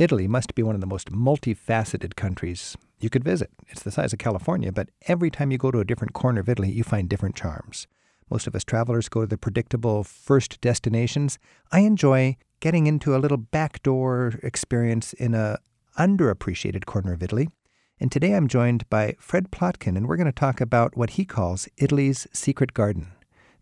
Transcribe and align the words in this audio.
Italy 0.00 0.26
must 0.26 0.54
be 0.54 0.62
one 0.62 0.74
of 0.74 0.80
the 0.80 0.86
most 0.86 1.12
multifaceted 1.12 2.16
countries 2.16 2.74
you 3.00 3.10
could 3.10 3.22
visit. 3.22 3.50
It's 3.68 3.82
the 3.82 3.90
size 3.90 4.14
of 4.14 4.18
California, 4.18 4.72
but 4.72 4.88
every 5.08 5.30
time 5.30 5.50
you 5.50 5.58
go 5.58 5.70
to 5.70 5.80
a 5.80 5.84
different 5.84 6.14
corner 6.14 6.40
of 6.40 6.48
Italy, 6.48 6.72
you 6.72 6.82
find 6.82 7.06
different 7.06 7.36
charms. 7.36 7.86
Most 8.30 8.46
of 8.46 8.54
us 8.54 8.64
travelers 8.64 9.10
go 9.10 9.20
to 9.20 9.26
the 9.26 9.36
predictable 9.36 10.02
first 10.02 10.58
destinations. 10.62 11.38
I 11.70 11.80
enjoy 11.80 12.38
getting 12.60 12.86
into 12.86 13.14
a 13.14 13.18
little 13.18 13.36
backdoor 13.36 14.40
experience 14.42 15.12
in 15.12 15.34
a 15.34 15.58
underappreciated 15.98 16.86
corner 16.86 17.12
of 17.12 17.22
Italy. 17.22 17.50
And 17.98 18.10
today 18.10 18.32
I'm 18.32 18.48
joined 18.48 18.88
by 18.88 19.16
Fred 19.18 19.50
Plotkin, 19.50 19.98
and 19.98 20.08
we're 20.08 20.16
going 20.16 20.24
to 20.24 20.32
talk 20.32 20.62
about 20.62 20.96
what 20.96 21.10
he 21.10 21.26
calls 21.26 21.68
Italy's 21.76 22.26
secret 22.32 22.72
garden. 22.72 23.08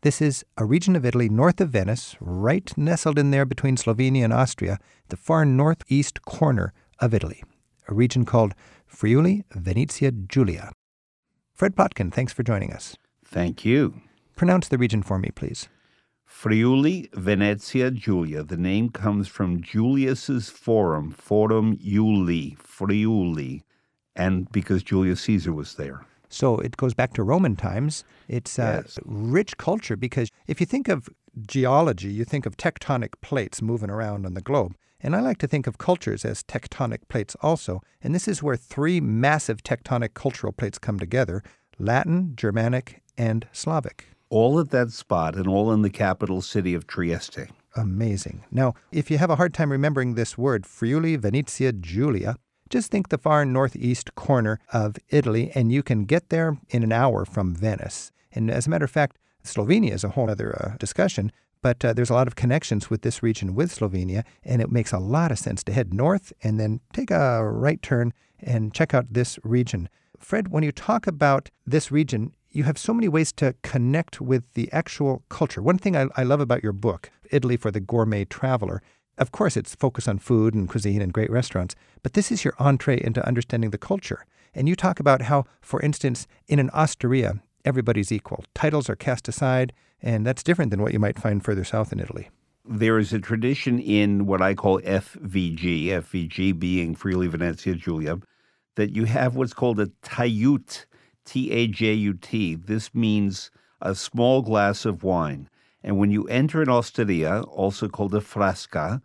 This 0.02 0.22
is 0.22 0.44
a 0.56 0.64
region 0.64 0.94
of 0.94 1.04
Italy 1.04 1.28
north 1.28 1.60
of 1.60 1.70
Venice, 1.70 2.14
right 2.20 2.72
nestled 2.78 3.18
in 3.18 3.32
there 3.32 3.44
between 3.44 3.76
Slovenia 3.76 4.22
and 4.22 4.32
Austria, 4.32 4.78
the 5.08 5.16
far 5.16 5.44
northeast 5.44 6.22
corner 6.22 6.72
of 7.00 7.12
Italy, 7.12 7.42
a 7.88 7.94
region 7.94 8.24
called 8.24 8.54
Friuli 8.86 9.44
Venezia 9.52 10.12
Giulia. 10.12 10.70
Fred 11.52 11.74
Plotkin, 11.74 12.12
thanks 12.12 12.32
for 12.32 12.44
joining 12.44 12.72
us. 12.72 12.96
Thank 13.24 13.64
you. 13.64 14.00
Pronounce 14.36 14.68
the 14.68 14.78
region 14.78 15.02
for 15.02 15.18
me, 15.18 15.30
please. 15.34 15.68
Friuli 16.24 17.10
Venezia 17.14 17.90
Giulia. 17.90 18.44
The 18.44 18.56
name 18.56 18.90
comes 18.90 19.26
from 19.26 19.60
Julius's 19.60 20.48
Forum, 20.48 21.10
Forum 21.10 21.76
Iuli, 21.78 22.56
Friuli, 22.56 23.64
and 24.14 24.48
because 24.52 24.84
Julius 24.84 25.22
Caesar 25.22 25.52
was 25.52 25.74
there. 25.74 26.06
So 26.28 26.58
it 26.58 26.76
goes 26.76 26.94
back 26.94 27.12
to 27.14 27.22
Roman 27.22 27.56
times. 27.56 28.04
It's 28.28 28.58
a 28.58 28.82
Yes. 28.84 28.98
rich 29.04 29.56
culture 29.56 29.96
because 29.96 30.28
if 30.46 30.60
you 30.60 30.66
think 30.66 30.88
of 30.88 31.08
geology, 31.46 32.08
you 32.12 32.24
think 32.24 32.46
of 32.46 32.56
tectonic 32.56 33.12
plates 33.22 33.62
moving 33.62 33.90
around 33.90 34.26
on 34.26 34.34
the 34.34 34.40
globe. 34.40 34.74
And 35.00 35.14
I 35.14 35.20
like 35.20 35.38
to 35.38 35.46
think 35.46 35.66
of 35.68 35.78
cultures 35.78 36.24
as 36.24 36.42
tectonic 36.42 37.06
plates 37.08 37.36
also. 37.40 37.80
And 38.02 38.14
this 38.14 38.26
is 38.26 38.42
where 38.42 38.56
three 38.56 39.00
massive 39.00 39.62
tectonic 39.62 40.14
cultural 40.14 40.52
plates 40.52 40.78
come 40.78 40.98
together 40.98 41.42
Latin, 41.78 42.32
Germanic, 42.34 43.02
and 43.16 43.46
Slavic. 43.52 44.06
All 44.30 44.58
at 44.58 44.70
that 44.70 44.90
spot 44.90 45.36
and 45.36 45.46
all 45.46 45.72
in 45.72 45.82
the 45.82 45.90
capital 45.90 46.42
city 46.42 46.74
of 46.74 46.86
Trieste. 46.88 47.46
Amazing. 47.76 48.42
Now, 48.50 48.74
if 48.90 49.10
you 49.10 49.18
have 49.18 49.30
a 49.30 49.36
hard 49.36 49.54
time 49.54 49.70
remembering 49.70 50.14
this 50.14 50.36
word, 50.36 50.66
Friuli 50.66 51.14
Venezia 51.14 51.72
Giulia, 51.72 52.34
just 52.70 52.90
think 52.90 53.08
the 53.08 53.18
far 53.18 53.44
northeast 53.44 54.14
corner 54.14 54.60
of 54.72 54.96
Italy, 55.08 55.50
and 55.54 55.72
you 55.72 55.82
can 55.82 56.04
get 56.04 56.28
there 56.28 56.58
in 56.68 56.82
an 56.82 56.92
hour 56.92 57.24
from 57.24 57.54
Venice. 57.54 58.12
And 58.32 58.50
as 58.50 58.66
a 58.66 58.70
matter 58.70 58.84
of 58.84 58.90
fact, 58.90 59.18
Slovenia 59.44 59.92
is 59.92 60.04
a 60.04 60.10
whole 60.10 60.30
other 60.30 60.54
uh, 60.54 60.76
discussion, 60.78 61.32
but 61.62 61.84
uh, 61.84 61.92
there's 61.92 62.10
a 62.10 62.14
lot 62.14 62.26
of 62.26 62.36
connections 62.36 62.90
with 62.90 63.02
this 63.02 63.22
region 63.22 63.54
with 63.54 63.74
Slovenia, 63.74 64.24
and 64.44 64.60
it 64.60 64.70
makes 64.70 64.92
a 64.92 64.98
lot 64.98 65.32
of 65.32 65.38
sense 65.38 65.64
to 65.64 65.72
head 65.72 65.94
north 65.94 66.32
and 66.42 66.60
then 66.60 66.80
take 66.92 67.10
a 67.10 67.44
right 67.44 67.80
turn 67.82 68.12
and 68.40 68.74
check 68.74 68.94
out 68.94 69.06
this 69.12 69.38
region. 69.42 69.88
Fred, 70.18 70.48
when 70.48 70.62
you 70.62 70.72
talk 70.72 71.06
about 71.06 71.50
this 71.66 71.90
region, 71.90 72.32
you 72.50 72.64
have 72.64 72.78
so 72.78 72.94
many 72.94 73.08
ways 73.08 73.32
to 73.32 73.54
connect 73.62 74.20
with 74.20 74.54
the 74.54 74.70
actual 74.72 75.22
culture. 75.28 75.62
One 75.62 75.78
thing 75.78 75.96
I, 75.96 76.06
I 76.16 76.22
love 76.22 76.40
about 76.40 76.62
your 76.62 76.72
book, 76.72 77.10
Italy 77.30 77.56
for 77.56 77.70
the 77.70 77.80
Gourmet 77.80 78.24
Traveler, 78.24 78.82
of 79.18 79.32
course, 79.32 79.56
it's 79.56 79.74
focused 79.74 80.08
on 80.08 80.18
food 80.18 80.54
and 80.54 80.68
cuisine 80.68 81.02
and 81.02 81.12
great 81.12 81.30
restaurants, 81.30 81.74
but 82.02 82.14
this 82.14 82.32
is 82.32 82.44
your 82.44 82.54
entree 82.58 83.00
into 83.02 83.26
understanding 83.26 83.70
the 83.70 83.78
culture. 83.78 84.24
And 84.54 84.68
you 84.68 84.76
talk 84.76 85.00
about 85.00 85.22
how, 85.22 85.44
for 85.60 85.80
instance, 85.82 86.26
in 86.46 86.58
an 86.58 86.70
osteria, 86.70 87.40
everybody's 87.64 88.12
equal. 88.12 88.44
Titles 88.54 88.88
are 88.88 88.96
cast 88.96 89.28
aside, 89.28 89.72
and 90.00 90.26
that's 90.26 90.42
different 90.42 90.70
than 90.70 90.82
what 90.82 90.92
you 90.92 90.98
might 90.98 91.18
find 91.18 91.44
further 91.44 91.64
south 91.64 91.92
in 91.92 92.00
Italy. 92.00 92.30
There 92.64 92.98
is 92.98 93.12
a 93.12 93.18
tradition 93.18 93.78
in 93.78 94.26
what 94.26 94.42
I 94.42 94.54
call 94.54 94.80
FVG, 94.80 95.86
FVG 95.86 96.58
being 96.58 96.94
Friuli 96.94 97.26
Venezia 97.26 97.74
Giulia, 97.74 98.18
that 98.76 98.94
you 98.94 99.04
have 99.04 99.36
what's 99.36 99.54
called 99.54 99.80
a 99.80 99.86
tajut, 100.02 100.84
T 101.24 101.50
A 101.50 101.66
J 101.66 101.92
U 101.94 102.14
T. 102.14 102.54
This 102.54 102.94
means 102.94 103.50
a 103.80 103.94
small 103.94 104.42
glass 104.42 104.84
of 104.84 105.02
wine. 105.02 105.48
And 105.82 105.98
when 105.98 106.10
you 106.10 106.24
enter 106.24 106.62
an 106.62 106.68
osteria, 106.68 107.42
also 107.42 107.88
called 107.88 108.14
a 108.14 108.20
frasca, 108.20 109.00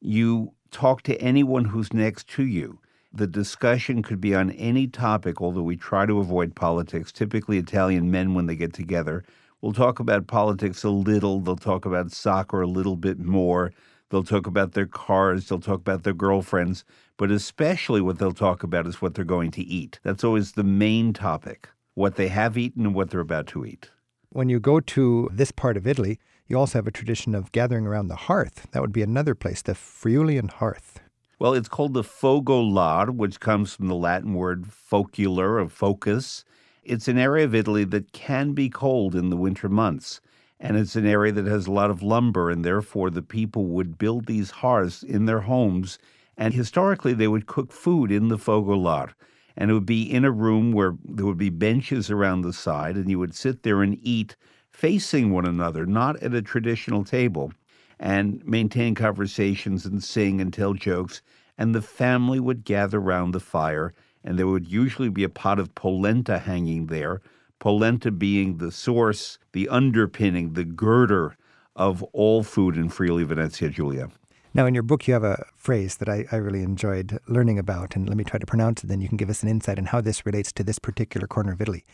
you 0.00 0.52
talk 0.70 1.02
to 1.02 1.16
anyone 1.20 1.64
who's 1.64 1.92
next 1.92 2.28
to 2.30 2.44
you. 2.44 2.78
The 3.12 3.26
discussion 3.26 4.02
could 4.02 4.20
be 4.20 4.34
on 4.34 4.50
any 4.50 4.86
topic, 4.86 5.40
although 5.40 5.62
we 5.62 5.76
try 5.76 6.04
to 6.04 6.18
avoid 6.18 6.54
politics. 6.54 7.12
Typically, 7.12 7.56
Italian 7.56 8.10
men, 8.10 8.34
when 8.34 8.46
they 8.46 8.56
get 8.56 8.74
together, 8.74 9.24
will 9.62 9.72
talk 9.72 9.98
about 10.00 10.26
politics 10.26 10.84
a 10.84 10.90
little. 10.90 11.40
They'll 11.40 11.56
talk 11.56 11.86
about 11.86 12.12
soccer 12.12 12.60
a 12.60 12.66
little 12.66 12.96
bit 12.96 13.18
more. 13.18 13.72
They'll 14.10 14.22
talk 14.22 14.46
about 14.46 14.72
their 14.72 14.86
cars. 14.86 15.48
They'll 15.48 15.60
talk 15.60 15.80
about 15.80 16.02
their 16.02 16.12
girlfriends. 16.12 16.84
But 17.16 17.30
especially 17.30 18.00
what 18.00 18.18
they'll 18.18 18.32
talk 18.32 18.62
about 18.62 18.86
is 18.86 19.00
what 19.00 19.14
they're 19.14 19.24
going 19.24 19.50
to 19.52 19.62
eat. 19.62 19.98
That's 20.02 20.24
always 20.24 20.52
the 20.52 20.64
main 20.64 21.12
topic 21.12 21.68
what 21.94 22.16
they 22.16 22.28
have 22.28 22.58
eaten 22.58 22.84
and 22.84 22.94
what 22.94 23.08
they're 23.08 23.20
about 23.20 23.46
to 23.46 23.64
eat. 23.64 23.90
When 24.30 24.48
you 24.48 24.60
go 24.60 24.80
to 24.80 25.30
this 25.32 25.50
part 25.50 25.76
of 25.76 25.86
Italy, 25.86 26.18
you 26.46 26.58
also 26.58 26.78
have 26.78 26.86
a 26.86 26.92
tradition 26.92 27.34
of 27.34 27.52
gathering 27.52 27.86
around 27.86 28.08
the 28.08 28.16
hearth. 28.16 28.66
That 28.72 28.82
would 28.82 28.92
be 28.92 29.02
another 29.02 29.34
place, 29.34 29.62
the 29.62 29.72
Friulian 29.72 30.50
hearth. 30.50 31.00
Well, 31.38 31.54
it's 31.54 31.68
called 31.68 31.94
the 31.94 32.02
fogolar, 32.02 33.10
which 33.14 33.40
comes 33.40 33.74
from 33.74 33.88
the 33.88 33.94
Latin 33.94 34.34
word 34.34 34.64
focular, 34.66 35.60
of 35.60 35.72
focus. 35.72 36.44
It's 36.82 37.08
an 37.08 37.18
area 37.18 37.44
of 37.44 37.54
Italy 37.54 37.84
that 37.84 38.12
can 38.12 38.52
be 38.52 38.68
cold 38.68 39.14
in 39.14 39.30
the 39.30 39.36
winter 39.36 39.68
months. 39.68 40.20
And 40.58 40.76
it's 40.76 40.96
an 40.96 41.06
area 41.06 41.32
that 41.32 41.46
has 41.46 41.66
a 41.66 41.72
lot 41.72 41.90
of 41.90 42.02
lumber, 42.02 42.50
and 42.50 42.64
therefore 42.64 43.10
the 43.10 43.22
people 43.22 43.66
would 43.66 43.98
build 43.98 44.26
these 44.26 44.50
hearths 44.50 45.02
in 45.02 45.26
their 45.26 45.40
homes. 45.40 45.98
And 46.36 46.54
historically, 46.54 47.12
they 47.12 47.28
would 47.28 47.46
cook 47.46 47.72
food 47.72 48.10
in 48.10 48.28
the 48.28 48.38
fogolar. 48.38 49.12
And 49.56 49.70
it 49.70 49.74
would 49.74 49.86
be 49.86 50.02
in 50.02 50.24
a 50.24 50.30
room 50.30 50.72
where 50.72 50.96
there 51.04 51.26
would 51.26 51.38
be 51.38 51.50
benches 51.50 52.10
around 52.10 52.42
the 52.42 52.52
side, 52.52 52.96
and 52.96 53.08
you 53.08 53.18
would 53.18 53.34
sit 53.34 53.62
there 53.62 53.82
and 53.82 53.98
eat 54.02 54.36
facing 54.70 55.30
one 55.30 55.46
another, 55.46 55.86
not 55.86 56.22
at 56.22 56.34
a 56.34 56.42
traditional 56.42 57.04
table 57.04 57.52
and 57.98 58.44
maintain 58.44 58.94
conversations 58.94 59.86
and 59.86 60.04
sing 60.04 60.40
and 60.40 60.52
tell 60.52 60.74
jokes. 60.74 61.22
And 61.56 61.74
the 61.74 61.82
family 61.82 62.38
would 62.38 62.64
gather 62.64 63.00
round 63.00 63.32
the 63.34 63.40
fire, 63.40 63.94
and 64.22 64.38
there 64.38 64.46
would 64.46 64.70
usually 64.70 65.08
be 65.08 65.24
a 65.24 65.30
pot 65.30 65.58
of 65.58 65.74
polenta 65.74 66.38
hanging 66.38 66.86
there. 66.88 67.22
Polenta 67.58 68.10
being 68.10 68.58
the 68.58 68.70
source, 68.70 69.38
the 69.52 69.68
underpinning, 69.70 70.52
the 70.52 70.64
girder 70.64 71.36
of 71.74 72.02
all 72.12 72.42
food 72.42 72.76
in 72.76 72.90
Friuli 72.90 73.24
Venezia 73.24 73.70
Giulia. 73.70 74.10
Now, 74.56 74.64
in 74.64 74.72
your 74.72 74.82
book, 74.82 75.06
you 75.06 75.12
have 75.12 75.22
a 75.22 75.44
phrase 75.54 75.98
that 75.98 76.08
I, 76.08 76.24
I 76.32 76.36
really 76.36 76.62
enjoyed 76.62 77.18
learning 77.28 77.58
about, 77.58 77.94
and 77.94 78.08
let 78.08 78.16
me 78.16 78.24
try 78.24 78.38
to 78.38 78.46
pronounce 78.46 78.82
it, 78.82 78.86
then 78.86 79.02
you 79.02 79.08
can 79.08 79.18
give 79.18 79.28
us 79.28 79.42
an 79.42 79.50
insight 79.50 79.78
on 79.78 79.84
how 79.84 80.00
this 80.00 80.24
relates 80.24 80.50
to 80.52 80.64
this 80.64 80.78
particular 80.78 81.26
corner 81.26 81.52
of 81.52 81.60
Italy. 81.60 81.84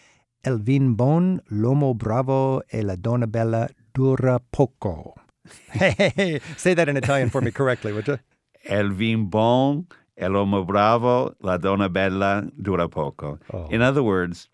El 0.45 0.59
vin 0.59 0.95
bon, 0.95 1.41
l'uomo 1.51 1.93
bravo 1.93 2.63
e 2.73 2.83
la 2.83 2.95
donna 2.95 3.27
bella 3.27 3.69
dura 3.93 4.41
poco. 4.53 5.17
Hey, 5.73 5.91
hey, 5.99 6.13
hey, 6.15 6.41
say 6.57 6.73
that 6.73 6.89
in 6.89 6.97
Italian 6.97 7.31
for 7.31 7.41
me 7.41 7.51
correctly, 7.51 7.93
would 7.93 8.07
you? 8.07 8.21
El 8.67 8.91
vin 8.91 9.25
bon, 9.25 9.89
el 10.17 10.31
uomo 10.31 10.65
bravo, 10.65 11.35
la 11.41 11.57
donna 11.57 11.89
bella 11.89 12.49
dura 12.63 12.89
poco. 12.89 13.41
Oh. 13.53 13.67
In 13.71 13.83
other 13.83 14.05
words, 14.05 14.49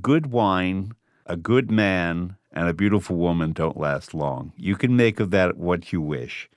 good 0.00 0.32
wine, 0.32 0.90
a 1.26 1.36
good 1.36 1.70
man, 1.70 2.36
and 2.50 2.68
a 2.68 2.74
beautiful 2.74 3.14
woman 3.14 3.52
don't 3.52 3.76
last 3.76 4.12
long. 4.12 4.52
You 4.56 4.74
can 4.74 4.96
make 4.96 5.20
of 5.20 5.30
that 5.30 5.56
what 5.56 5.92
you 5.92 6.00
wish. 6.00 6.50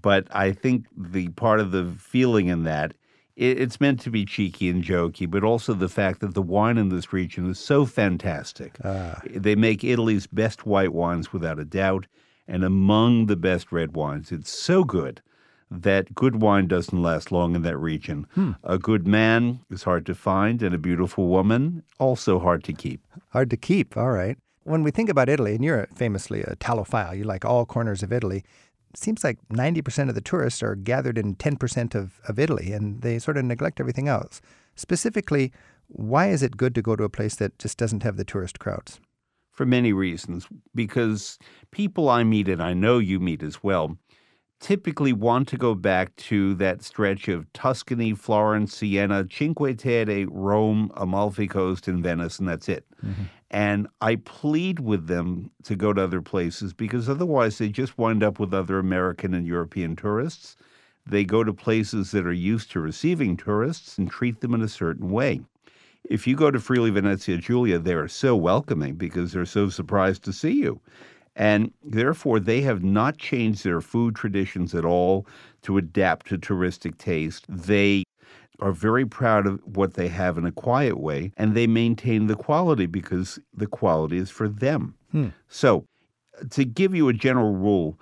But 0.00 0.26
I 0.30 0.52
think 0.52 0.86
the 0.96 1.28
part 1.30 1.60
of 1.60 1.70
the 1.70 1.94
feeling 1.98 2.48
in 2.48 2.64
that, 2.64 2.94
it, 3.36 3.60
it's 3.60 3.80
meant 3.80 4.00
to 4.00 4.10
be 4.10 4.24
cheeky 4.24 4.68
and 4.68 4.82
jokey, 4.82 5.30
but 5.30 5.44
also 5.44 5.74
the 5.74 5.88
fact 5.88 6.20
that 6.20 6.34
the 6.34 6.42
wine 6.42 6.78
in 6.78 6.88
this 6.88 7.12
region 7.12 7.50
is 7.50 7.58
so 7.58 7.86
fantastic. 7.86 8.76
Ah. 8.84 9.20
They 9.30 9.54
make 9.54 9.84
Italy's 9.84 10.26
best 10.26 10.66
white 10.66 10.92
wines 10.92 11.32
without 11.32 11.58
a 11.58 11.64
doubt, 11.64 12.06
and 12.48 12.64
among 12.64 13.26
the 13.26 13.36
best 13.36 13.72
red 13.72 13.94
wines. 13.94 14.32
It's 14.32 14.50
so 14.50 14.84
good 14.84 15.22
that 15.70 16.14
good 16.14 16.40
wine 16.40 16.66
doesn't 16.66 17.02
last 17.02 17.32
long 17.32 17.54
in 17.54 17.62
that 17.62 17.76
region. 17.78 18.26
Hmm. 18.34 18.52
A 18.62 18.78
good 18.78 19.06
man 19.06 19.60
is 19.70 19.82
hard 19.82 20.06
to 20.06 20.14
find, 20.14 20.62
and 20.62 20.74
a 20.74 20.78
beautiful 20.78 21.28
woman 21.28 21.82
also 21.98 22.38
hard 22.38 22.64
to 22.64 22.72
keep. 22.72 23.00
Hard 23.30 23.50
to 23.50 23.56
keep, 23.56 23.96
all 23.96 24.10
right. 24.10 24.38
When 24.64 24.82
we 24.82 24.90
think 24.90 25.10
about 25.10 25.28
Italy, 25.28 25.54
and 25.54 25.64
you're 25.64 25.88
famously 25.94 26.42
a 26.42 26.56
Italophile, 26.56 27.16
you 27.16 27.24
like 27.24 27.44
all 27.44 27.66
corners 27.66 28.02
of 28.02 28.12
Italy, 28.12 28.38
it 28.38 28.44
seems 28.96 29.24
like 29.24 29.38
90% 29.48 30.08
of 30.08 30.14
the 30.14 30.20
tourists 30.20 30.62
are 30.62 30.74
gathered 30.74 31.18
in 31.18 31.36
10% 31.36 31.94
of, 31.94 32.20
of 32.28 32.38
Italy, 32.38 32.72
and 32.72 33.02
they 33.02 33.18
sort 33.18 33.36
of 33.36 33.44
neglect 33.44 33.80
everything 33.80 34.08
else. 34.08 34.40
Specifically, 34.74 35.52
why 35.88 36.28
is 36.28 36.42
it 36.42 36.56
good 36.56 36.74
to 36.74 36.82
go 36.82 36.96
to 36.96 37.04
a 37.04 37.08
place 37.08 37.36
that 37.36 37.58
just 37.58 37.78
doesn't 37.78 38.02
have 38.02 38.16
the 38.16 38.24
tourist 38.24 38.58
crowds? 38.58 39.00
for 39.54 39.64
many 39.64 39.92
reasons. 39.92 40.46
Because 40.74 41.38
people 41.70 42.10
I 42.10 42.24
meet, 42.24 42.48
and 42.48 42.62
I 42.62 42.74
know 42.74 42.98
you 42.98 43.18
meet 43.20 43.42
as 43.42 43.62
well, 43.62 43.96
typically 44.60 45.12
want 45.12 45.48
to 45.48 45.56
go 45.56 45.74
back 45.74 46.14
to 46.16 46.54
that 46.56 46.82
stretch 46.82 47.28
of 47.28 47.50
Tuscany, 47.52 48.14
Florence, 48.14 48.76
Siena, 48.76 49.26
Cinque 49.30 49.78
Terre, 49.78 50.26
Rome, 50.28 50.90
Amalfi 50.96 51.46
Coast, 51.46 51.88
and 51.88 52.02
Venice, 52.02 52.38
and 52.38 52.48
that's 52.48 52.68
it. 52.68 52.84
Mm-hmm. 53.04 53.22
And 53.54 53.86
I 54.00 54.16
plead 54.16 54.80
with 54.80 55.06
them 55.06 55.52
to 55.62 55.76
go 55.76 55.92
to 55.92 56.02
other 56.02 56.20
places 56.20 56.72
because 56.72 57.08
otherwise 57.08 57.56
they 57.56 57.68
just 57.68 57.96
wind 57.96 58.24
up 58.24 58.40
with 58.40 58.52
other 58.52 58.80
American 58.80 59.32
and 59.32 59.46
European 59.46 59.94
tourists. 59.94 60.56
They 61.06 61.24
go 61.24 61.44
to 61.44 61.52
places 61.52 62.10
that 62.10 62.26
are 62.26 62.32
used 62.32 62.72
to 62.72 62.80
receiving 62.80 63.36
tourists 63.36 63.96
and 63.96 64.10
treat 64.10 64.40
them 64.40 64.54
in 64.54 64.62
a 64.62 64.68
certain 64.68 65.08
way. 65.08 65.40
If 66.02 66.26
you 66.26 66.34
go 66.34 66.50
to 66.50 66.58
Friuli 66.58 66.90
Venezia 66.90 67.38
Giulia, 67.38 67.78
they 67.78 67.94
are 67.94 68.08
so 68.08 68.34
welcoming 68.34 68.96
because 68.96 69.32
they're 69.32 69.46
so 69.46 69.68
surprised 69.68 70.24
to 70.24 70.32
see 70.32 70.54
you. 70.54 70.80
And 71.36 71.72
therefore, 71.84 72.40
they 72.40 72.60
have 72.62 72.82
not 72.82 73.18
changed 73.18 73.62
their 73.64 73.80
food 73.80 74.16
traditions 74.16 74.74
at 74.74 74.84
all 74.84 75.26
to 75.62 75.78
adapt 75.78 76.26
to 76.26 76.38
touristic 76.38 76.98
taste. 76.98 77.44
They 77.48 78.03
are 78.64 78.72
very 78.72 79.04
proud 79.04 79.46
of 79.46 79.60
what 79.76 79.92
they 79.92 80.08
have 80.08 80.38
in 80.38 80.46
a 80.46 80.50
quiet 80.50 80.98
way, 80.98 81.30
and 81.36 81.54
they 81.54 81.66
maintain 81.66 82.28
the 82.28 82.34
quality 82.34 82.86
because 82.86 83.38
the 83.52 83.66
quality 83.66 84.16
is 84.16 84.30
for 84.30 84.48
them. 84.48 84.94
Hmm. 85.12 85.28
So, 85.48 85.86
to 86.48 86.64
give 86.64 86.94
you 86.94 87.10
a 87.10 87.12
general 87.12 87.54
rule, 87.54 88.00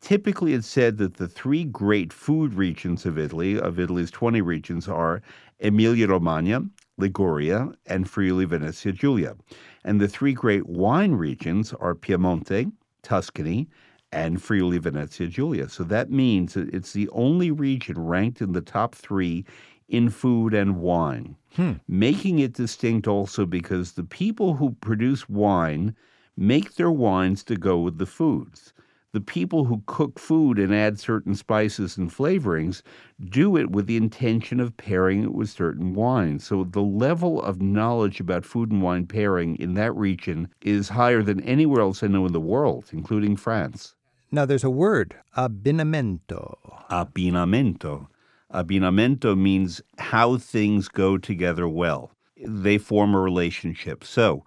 typically 0.00 0.52
it's 0.52 0.68
said 0.68 0.98
that 0.98 1.16
the 1.16 1.26
three 1.26 1.64
great 1.64 2.12
food 2.12 2.54
regions 2.54 3.04
of 3.04 3.18
Italy, 3.18 3.58
of 3.58 3.80
Italy's 3.80 4.12
20 4.12 4.40
regions, 4.40 4.86
are 4.86 5.20
Emilia 5.58 6.06
Romagna, 6.06 6.62
Liguria, 6.96 7.72
and 7.86 8.08
Friuli 8.08 8.44
Venezia 8.44 8.92
Giulia. 8.92 9.34
And 9.82 10.00
the 10.00 10.06
three 10.06 10.32
great 10.32 10.66
wine 10.68 11.14
regions 11.14 11.72
are 11.72 11.96
Piemonte, 11.96 12.70
Tuscany, 13.02 13.68
and 14.12 14.40
Friuli 14.40 14.78
Venezia 14.78 15.26
Giulia. 15.26 15.68
So 15.68 15.82
that 15.84 16.08
means 16.08 16.54
that 16.54 16.72
it's 16.72 16.92
the 16.92 17.08
only 17.08 17.50
region 17.50 17.98
ranked 17.98 18.40
in 18.40 18.52
the 18.52 18.60
top 18.60 18.94
three 18.94 19.44
in 19.88 20.08
food 20.08 20.54
and 20.54 20.76
wine, 20.76 21.36
hmm. 21.54 21.72
making 21.88 22.38
it 22.38 22.54
distinct 22.54 23.06
also 23.06 23.46
because 23.46 23.92
the 23.92 24.04
people 24.04 24.54
who 24.54 24.70
produce 24.80 25.28
wine 25.28 25.94
make 26.36 26.74
their 26.74 26.90
wines 26.90 27.44
to 27.44 27.56
go 27.56 27.78
with 27.78 27.98
the 27.98 28.06
foods 28.06 28.72
the 29.14 29.20
people 29.20 29.64
who 29.64 29.80
cook 29.86 30.18
food 30.18 30.58
and 30.58 30.74
add 30.74 30.98
certain 30.98 31.36
spices 31.36 31.96
and 31.96 32.10
flavorings 32.10 32.82
do 33.30 33.56
it 33.56 33.70
with 33.70 33.86
the 33.86 33.96
intention 33.96 34.58
of 34.58 34.76
pairing 34.76 35.22
it 35.22 35.32
with 35.32 35.48
certain 35.48 35.94
wines. 35.94 36.44
So 36.44 36.64
the 36.64 36.82
level 36.82 37.40
of 37.40 37.62
knowledge 37.62 38.18
about 38.18 38.44
food 38.44 38.72
and 38.72 38.82
wine 38.82 39.06
pairing 39.06 39.54
in 39.56 39.74
that 39.74 39.94
region 39.94 40.48
is 40.62 40.88
higher 40.88 41.22
than 41.22 41.40
anywhere 41.42 41.80
else 41.80 42.02
I 42.02 42.08
know 42.08 42.26
in 42.26 42.32
the 42.32 42.40
world, 42.40 42.86
including 42.92 43.36
France. 43.36 43.94
Now 44.32 44.46
there's 44.46 44.64
a 44.64 44.70
word, 44.70 45.14
abbinamento. 45.36 46.56
Abbinamento. 46.90 48.08
Abbinamento 48.52 49.36
means 49.36 49.80
how 49.98 50.36
things 50.36 50.88
go 50.88 51.18
together 51.18 51.68
well. 51.68 52.12
They 52.36 52.78
form 52.78 53.14
a 53.14 53.20
relationship. 53.20 54.04
So 54.04 54.44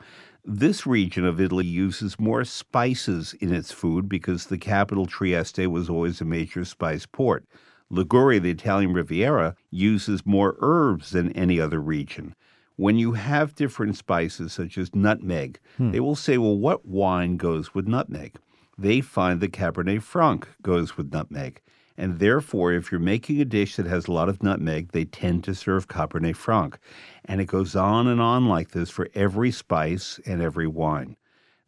this 0.49 0.87
region 0.87 1.25
of 1.25 1.41
Italy 1.41 1.65
uses 1.65 2.19
more 2.19 2.45
spices 2.45 3.33
in 3.41 3.53
its 3.53 3.71
food 3.71 4.07
because 4.07 4.45
the 4.45 4.57
capital 4.57 5.05
Trieste 5.05 5.67
was 5.67 5.89
always 5.89 6.21
a 6.21 6.25
major 6.25 6.63
spice 6.63 7.05
port. 7.05 7.45
Liguria, 7.89 8.39
the 8.39 8.51
Italian 8.51 8.93
Riviera, 8.93 9.55
uses 9.71 10.25
more 10.25 10.55
herbs 10.59 11.11
than 11.11 11.31
any 11.33 11.59
other 11.59 11.81
region. 11.81 12.35
When 12.77 12.97
you 12.97 13.13
have 13.13 13.55
different 13.55 13.97
spices, 13.97 14.53
such 14.53 14.77
as 14.77 14.93
nutmeg, 14.93 15.59
hmm. 15.77 15.91
they 15.91 15.99
will 15.99 16.15
say, 16.15 16.37
well, 16.37 16.57
what 16.57 16.85
wine 16.85 17.37
goes 17.37 17.73
with 17.73 17.87
nutmeg? 17.87 18.37
They 18.77 19.01
find 19.01 19.41
the 19.41 19.47
Cabernet 19.47 20.03
Franc 20.03 20.47
goes 20.61 20.95
with 20.95 21.11
nutmeg. 21.11 21.61
And 21.97 22.19
therefore, 22.19 22.73
if 22.73 22.91
you're 22.91 22.99
making 22.99 23.41
a 23.41 23.45
dish 23.45 23.75
that 23.75 23.87
has 23.87 24.07
a 24.07 24.11
lot 24.11 24.29
of 24.29 24.43
nutmeg, 24.43 24.91
they 24.91 25.05
tend 25.05 25.43
to 25.45 25.55
serve 25.55 25.87
Cabernet 25.87 26.35
Franc. 26.35 26.77
And 27.25 27.41
it 27.41 27.45
goes 27.45 27.75
on 27.75 28.07
and 28.07 28.21
on 28.21 28.47
like 28.47 28.71
this 28.71 28.89
for 28.89 29.09
every 29.15 29.51
spice 29.51 30.19
and 30.25 30.41
every 30.41 30.67
wine. 30.67 31.17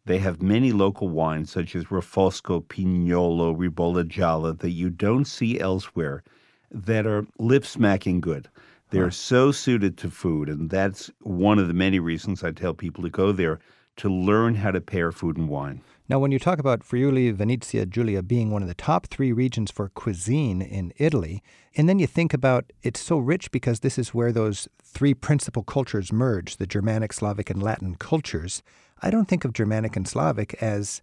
They 0.05 0.19
have 0.19 0.41
many 0.41 0.71
local 0.71 1.09
wines 1.09 1.51
such 1.51 1.75
as 1.75 1.85
Refosco, 1.85 2.63
Pignolo, 2.63 3.55
Ribolla 3.55 4.03
Gialla 4.03 4.57
that 4.59 4.71
you 4.71 4.89
don't 4.89 5.25
see 5.25 5.59
elsewhere 5.59 6.23
that 6.71 7.05
are 7.05 7.25
lip 7.37 7.65
smacking 7.65 8.21
good. 8.21 8.47
They're 8.91 9.11
so 9.11 9.51
suited 9.51 9.97
to 9.99 10.09
food, 10.09 10.49
and 10.49 10.69
that's 10.69 11.11
one 11.21 11.59
of 11.59 11.67
the 11.67 11.75
many 11.75 11.99
reasons 11.99 12.43
I 12.43 12.51
tell 12.51 12.73
people 12.73 13.03
to 13.03 13.09
go 13.09 13.31
there 13.31 13.59
to 13.97 14.09
learn 14.09 14.55
how 14.55 14.71
to 14.71 14.81
pair 14.81 15.11
food 15.11 15.37
and 15.37 15.47
wine. 15.47 15.81
Now, 16.09 16.17
when 16.17 16.31
you 16.31 16.39
talk 16.39 16.57
about 16.57 16.83
Friuli 16.83 17.29
Venezia 17.29 17.85
Giulia 17.85 18.23
being 18.23 18.49
one 18.49 18.63
of 18.63 18.67
the 18.67 18.73
top 18.73 19.05
three 19.05 19.31
regions 19.31 19.69
for 19.69 19.89
cuisine 19.89 20.59
in 20.59 20.91
Italy, 20.97 21.43
and 21.75 21.87
then 21.87 21.99
you 21.99 22.07
think 22.07 22.33
about 22.33 22.73
it's 22.81 22.99
so 22.99 23.19
rich 23.19 23.51
because 23.51 23.81
this 23.81 23.99
is 23.99 24.11
where 24.11 24.31
those 24.31 24.67
three 24.81 25.13
principal 25.13 25.61
cultures 25.61 26.11
merge 26.11 26.57
the 26.57 26.65
Germanic, 26.65 27.13
Slavic, 27.13 27.51
and 27.51 27.61
Latin 27.61 27.93
cultures. 27.93 28.63
I 29.03 29.11
don't 29.11 29.27
think 29.27 29.45
of 29.45 29.53
Germanic 29.53 29.95
and 29.95 30.07
Slavic 30.07 30.55
as 30.63 30.99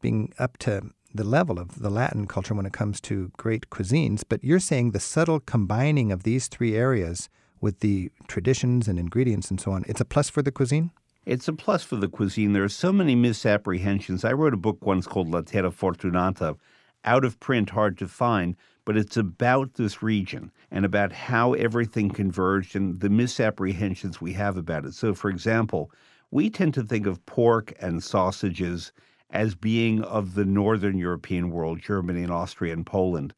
being 0.00 0.32
up 0.38 0.56
to 0.58 0.80
the 1.12 1.24
level 1.24 1.58
of 1.58 1.82
the 1.82 1.90
Latin 1.90 2.26
culture 2.26 2.54
when 2.54 2.64
it 2.64 2.72
comes 2.72 3.02
to 3.02 3.30
great 3.36 3.68
cuisines, 3.68 4.22
but 4.26 4.42
you're 4.42 4.60
saying 4.60 4.92
the 4.92 5.00
subtle 5.00 5.40
combining 5.40 6.10
of 6.10 6.22
these 6.22 6.48
three 6.48 6.74
areas 6.74 7.28
with 7.60 7.80
the 7.80 8.10
traditions 8.28 8.88
and 8.88 8.98
ingredients 8.98 9.50
and 9.50 9.60
so 9.60 9.72
on, 9.72 9.84
it's 9.86 10.00
a 10.00 10.06
plus 10.06 10.30
for 10.30 10.40
the 10.40 10.52
cuisine? 10.52 10.90
It's 11.28 11.46
a 11.46 11.52
plus 11.52 11.84
for 11.84 11.96
the 11.96 12.08
cuisine. 12.08 12.54
There 12.54 12.64
are 12.64 12.70
so 12.70 12.90
many 12.90 13.14
misapprehensions. 13.14 14.24
I 14.24 14.32
wrote 14.32 14.54
a 14.54 14.56
book 14.56 14.78
once 14.80 15.06
called 15.06 15.28
La 15.28 15.42
Terra 15.42 15.70
Fortunata, 15.70 16.56
out 17.04 17.22
of 17.22 17.38
print, 17.38 17.68
hard 17.68 17.98
to 17.98 18.08
find, 18.08 18.56
but 18.86 18.96
it's 18.96 19.18
about 19.18 19.74
this 19.74 20.02
region 20.02 20.50
and 20.70 20.86
about 20.86 21.12
how 21.12 21.52
everything 21.52 22.08
converged 22.08 22.74
and 22.74 23.00
the 23.00 23.10
misapprehensions 23.10 24.22
we 24.22 24.32
have 24.32 24.56
about 24.56 24.86
it. 24.86 24.94
So, 24.94 25.12
for 25.12 25.28
example, 25.28 25.90
we 26.30 26.48
tend 26.48 26.72
to 26.72 26.82
think 26.82 27.06
of 27.06 27.26
pork 27.26 27.74
and 27.78 28.02
sausages 28.02 28.90
as 29.28 29.54
being 29.54 30.02
of 30.04 30.32
the 30.32 30.46
Northern 30.46 30.96
European 30.96 31.50
world, 31.50 31.78
Germany 31.78 32.22
and 32.22 32.32
Austria 32.32 32.72
and 32.72 32.86
Poland. 32.86 33.34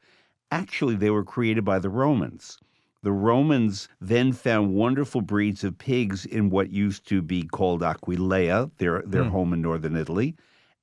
Actually, 0.52 0.94
they 0.94 1.10
were 1.10 1.24
created 1.24 1.64
by 1.64 1.80
the 1.80 1.90
Romans. 1.90 2.56
The 3.02 3.12
Romans 3.12 3.88
then 4.00 4.32
found 4.32 4.74
wonderful 4.74 5.22
breeds 5.22 5.64
of 5.64 5.78
pigs 5.78 6.26
in 6.26 6.50
what 6.50 6.70
used 6.70 7.06
to 7.08 7.22
be 7.22 7.44
called 7.44 7.82
Aquileia, 7.82 8.70
their, 8.76 9.02
their 9.06 9.24
mm. 9.24 9.30
home 9.30 9.52
in 9.54 9.62
northern 9.62 9.96
Italy. 9.96 10.36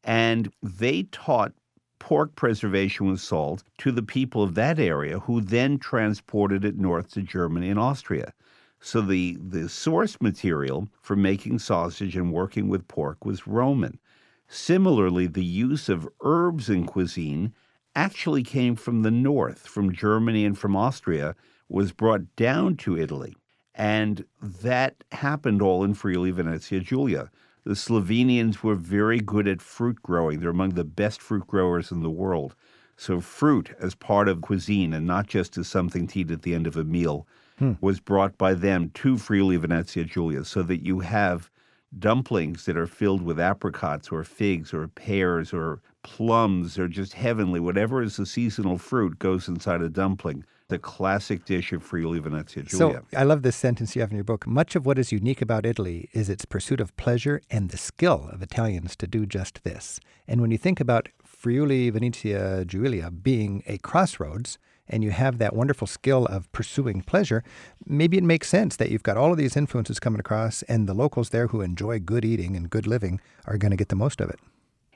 And 0.03 0.51
they 0.63 1.03
taught 1.03 1.53
pork 1.99 2.35
preservation 2.35 3.09
with 3.09 3.19
salt 3.19 3.63
to 3.79 3.91
the 3.91 4.03
people 4.03 4.41
of 4.41 4.55
that 4.55 4.79
area, 4.79 5.19
who 5.19 5.41
then 5.41 5.77
transported 5.77 6.63
it 6.63 6.77
north 6.77 7.11
to 7.11 7.21
Germany 7.21 7.69
and 7.69 7.79
Austria. 7.79 8.33
So 8.79 9.01
the, 9.01 9.37
the 9.41 9.67
source 9.69 10.21
material 10.21 10.87
for 11.01 11.15
making 11.15 11.59
sausage 11.59 12.15
and 12.15 12.31
working 12.31 12.69
with 12.69 12.87
pork 12.87 13.25
was 13.25 13.47
Roman. 13.47 13.99
Similarly, 14.47 15.27
the 15.27 15.43
use 15.43 15.89
of 15.89 16.07
herbs 16.21 16.69
in 16.69 16.85
cuisine 16.85 17.53
actually 17.95 18.43
came 18.43 18.75
from 18.75 19.01
the 19.01 19.11
north, 19.11 19.67
from 19.67 19.91
Germany 19.91 20.45
and 20.45 20.57
from 20.57 20.75
Austria, 20.75 21.35
was 21.69 21.91
brought 21.91 22.35
down 22.35 22.75
to 22.77 22.97
Italy. 22.97 23.35
And 23.75 24.25
that 24.41 25.03
happened 25.11 25.61
all 25.61 25.83
in 25.83 25.93
Friuli 25.93 26.31
Venezia 26.31 26.79
Giulia. 26.79 27.29
The 27.63 27.75
Slovenians 27.75 28.63
were 28.63 28.75
very 28.75 29.19
good 29.19 29.47
at 29.47 29.61
fruit 29.61 30.01
growing. 30.01 30.39
They're 30.39 30.49
among 30.49 30.71
the 30.71 30.83
best 30.83 31.21
fruit 31.21 31.45
growers 31.45 31.91
in 31.91 32.01
the 32.01 32.09
world. 32.09 32.55
So, 32.95 33.21
fruit 33.21 33.75
as 33.79 33.93
part 33.93 34.27
of 34.27 34.41
cuisine 34.41 34.93
and 34.93 35.05
not 35.05 35.27
just 35.27 35.57
as 35.57 35.67
something 35.67 36.07
to 36.07 36.19
eat 36.19 36.31
at 36.31 36.41
the 36.41 36.55
end 36.55 36.65
of 36.65 36.75
a 36.75 36.83
meal 36.83 37.27
hmm. 37.59 37.73
was 37.79 37.99
brought 37.99 38.37
by 38.39 38.55
them 38.55 38.89
to 38.95 39.17
Friuli 39.17 39.57
Venezia 39.57 40.05
Giulia 40.05 40.43
so 40.43 40.63
that 40.63 40.83
you 40.83 41.01
have 41.01 41.51
dumplings 41.99 42.65
that 42.65 42.77
are 42.77 42.87
filled 42.87 43.21
with 43.21 43.39
apricots 43.39 44.09
or 44.11 44.23
figs 44.23 44.73
or 44.73 44.87
pears 44.87 45.53
or 45.53 45.81
plums 46.01 46.79
or 46.79 46.87
just 46.87 47.13
heavenly. 47.13 47.59
Whatever 47.59 48.01
is 48.01 48.17
the 48.17 48.25
seasonal 48.25 48.79
fruit 48.79 49.19
goes 49.19 49.47
inside 49.47 49.81
a 49.81 49.89
dumpling 49.89 50.43
the 50.69 50.77
classic 50.77 51.45
dish 51.45 51.71
of 51.71 51.81
Friuli 51.81 52.19
Venezia 52.19 52.63
Giulia. 52.63 53.03
So 53.11 53.17
I 53.17 53.23
love 53.23 53.41
this 53.41 53.55
sentence 53.55 53.95
you 53.95 54.01
have 54.01 54.11
in 54.11 54.17
your 54.17 54.23
book. 54.23 54.45
Much 54.45 54.75
of 54.75 54.85
what 54.85 54.99
is 54.99 55.11
unique 55.11 55.41
about 55.41 55.65
Italy 55.65 56.09
is 56.13 56.29
its 56.29 56.45
pursuit 56.45 56.81
of 56.81 56.95
pleasure 56.97 57.41
and 57.49 57.69
the 57.69 57.77
skill 57.77 58.29
of 58.31 58.41
Italians 58.41 58.95
to 58.97 59.07
do 59.07 59.25
just 59.25 59.63
this. 59.63 59.99
And 60.27 60.41
when 60.41 60.51
you 60.51 60.57
think 60.57 60.79
about 60.79 61.09
Friuli 61.23 61.89
Venezia 61.89 62.65
Giulia 62.65 63.11
being 63.11 63.63
a 63.65 63.77
crossroads, 63.77 64.57
and 64.89 65.03
you 65.03 65.11
have 65.11 65.37
that 65.37 65.53
wonderful 65.53 65.85
skill 65.85 66.25
of 66.27 66.49
pursuing 66.53 67.01
pleasure, 67.01 67.43
maybe 67.85 68.17
it 68.17 68.23
makes 68.23 68.47
sense 68.47 68.77
that 68.77 68.89
you've 68.89 69.03
got 69.03 69.17
all 69.17 69.31
of 69.31 69.37
these 69.37 69.57
influences 69.57 69.99
coming 69.99 70.19
across, 70.19 70.63
and 70.63 70.87
the 70.87 70.93
locals 70.93 71.29
there 71.29 71.47
who 71.47 71.61
enjoy 71.61 71.99
good 71.99 72.23
eating 72.23 72.55
and 72.55 72.69
good 72.69 72.87
living 72.87 73.19
are 73.45 73.57
going 73.57 73.71
to 73.71 73.77
get 73.77 73.89
the 73.89 73.97
most 73.97 74.21
of 74.21 74.29
it. 74.29 74.39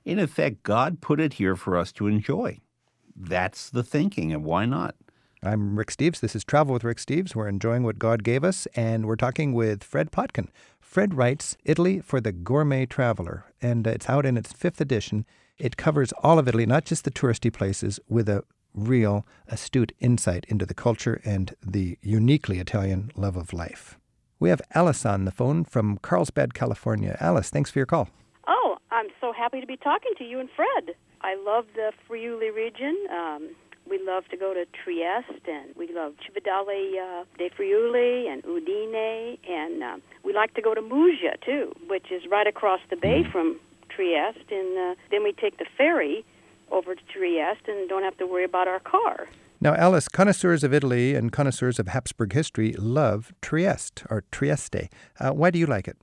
In 0.06 0.18
effect, 0.18 0.64
God 0.64 1.02
put 1.02 1.20
it 1.20 1.34
here 1.34 1.58
for 1.58 1.78
us 1.78 1.92
to 1.94 2.08
enjoy. 2.08 2.60
That's 3.16 3.70
the 3.70 3.84
thinking, 3.84 4.32
and 4.32 4.46
why 4.46 4.66
not? 4.66 4.96
I'm 5.44 5.76
Rick 5.76 5.88
Steves. 5.88 6.20
This 6.20 6.36
is 6.36 6.44
Travel 6.44 6.74
with 6.74 6.84
Rick 6.84 7.00
Steves. 7.00 7.34
We're 7.34 7.48
enjoying 7.48 7.82
what 7.82 7.98
God 7.98 8.24
gave 8.24 8.44
us, 8.44 8.68
and 8.76 9.08
we're 9.08 9.16
talking 9.16 9.54
with 9.54 9.84
Fred 9.84 10.12
Plotkin. 10.12 10.50
Fred 10.80 11.16
writes 11.16 11.58
Italy 11.66 12.00
for 12.00 12.22
the 12.22 12.32
Gourmet 12.32 12.86
Traveler, 12.86 13.46
and 13.60 13.88
it's 13.88 14.08
out 14.08 14.24
in 14.24 14.38
its 14.38 14.54
fifth 14.54 14.80
edition. 14.80 15.26
It 15.58 15.78
covers 15.78 16.14
all 16.22 16.38
of 16.38 16.48
Italy, 16.48 16.68
not 16.68 16.86
just 16.86 17.06
the 17.06 17.10
touristy 17.10 17.52
places, 17.52 18.00
with 18.08 18.30
a 18.30 18.44
real 18.76 19.26
astute 19.48 19.94
insight 20.00 20.46
into 20.48 20.64
the 20.64 20.76
culture 20.76 21.20
and 21.26 21.56
the 21.66 21.98
uniquely 22.04 22.60
Italian 22.60 23.10
love 23.16 23.36
of 23.36 23.52
life. 23.52 23.98
We 24.40 24.50
have 24.50 24.62
Alice 24.76 25.08
on 25.08 25.26
the 25.26 25.32
phone 25.32 25.64
from 25.64 25.98
Carlsbad, 26.04 26.54
California. 26.54 27.18
Alice, 27.20 27.50
thanks 27.50 27.72
for 27.72 27.80
your 27.80 27.88
call. 27.88 28.10
Oh, 28.48 28.78
I'm 28.92 29.08
so 29.20 29.34
happy 29.34 29.60
to 29.60 29.66
be 29.66 29.78
talking 29.78 30.12
to 30.20 30.24
you 30.24 30.40
and 30.40 30.50
Fred. 30.56 30.96
I 31.22 31.34
love 31.34 31.66
the 31.74 31.94
Friuli 32.08 32.52
region. 32.52 32.96
Um, 33.10 33.50
we 33.92 34.00
love 34.08 34.24
to 34.30 34.38
go 34.38 34.54
to 34.54 34.66
Trieste, 34.84 35.48
and 35.48 35.76
we 35.76 35.94
love 35.94 36.14
Cividale 36.24 36.94
uh, 36.98 37.26
de 37.38 37.50
Friuli 37.50 38.28
and 38.32 38.42
Udine, 38.44 39.38
and 39.48 39.84
uh, 39.84 39.98
we 40.24 40.34
like 40.34 40.54
to 40.54 40.62
go 40.62 40.74
to 40.74 40.82
Muggia 40.82 41.36
too, 41.46 41.74
which 41.90 42.10
is 42.10 42.24
right 42.32 42.48
across 42.48 42.80
the 42.90 42.96
bay 42.96 43.24
mm. 43.24 43.32
from 43.34 43.60
Trieste, 43.90 44.50
and 44.50 44.78
uh, 44.78 44.96
then 45.12 45.24
we 45.24 45.34
take 45.34 45.58
the 45.58 45.66
ferry 45.78 46.24
over 46.72 46.96
to 46.96 47.02
Trieste 47.14 47.68
and 47.68 47.90
don't 47.90 48.04
have 48.04 48.18
to 48.18 48.26
worry 48.26 48.46
about 48.46 48.70
our 48.70 48.80
car. 48.80 49.28
Now, 49.60 49.76
Alice, 49.76 50.08
connoisseurs 50.08 50.64
of 50.64 50.74
Italy 50.74 51.14
and 51.14 51.30
connoisseurs 51.30 51.78
of 51.78 51.90
Habsburg 51.90 52.32
history 52.32 52.74
love 52.80 53.34
Trieste 53.42 54.04
or 54.10 54.24
Trieste. 54.32 54.90
Uh, 55.20 55.32
why 55.32 55.52
do 55.52 55.60
you 55.60 55.66
like 55.66 55.90
it? 55.90 55.98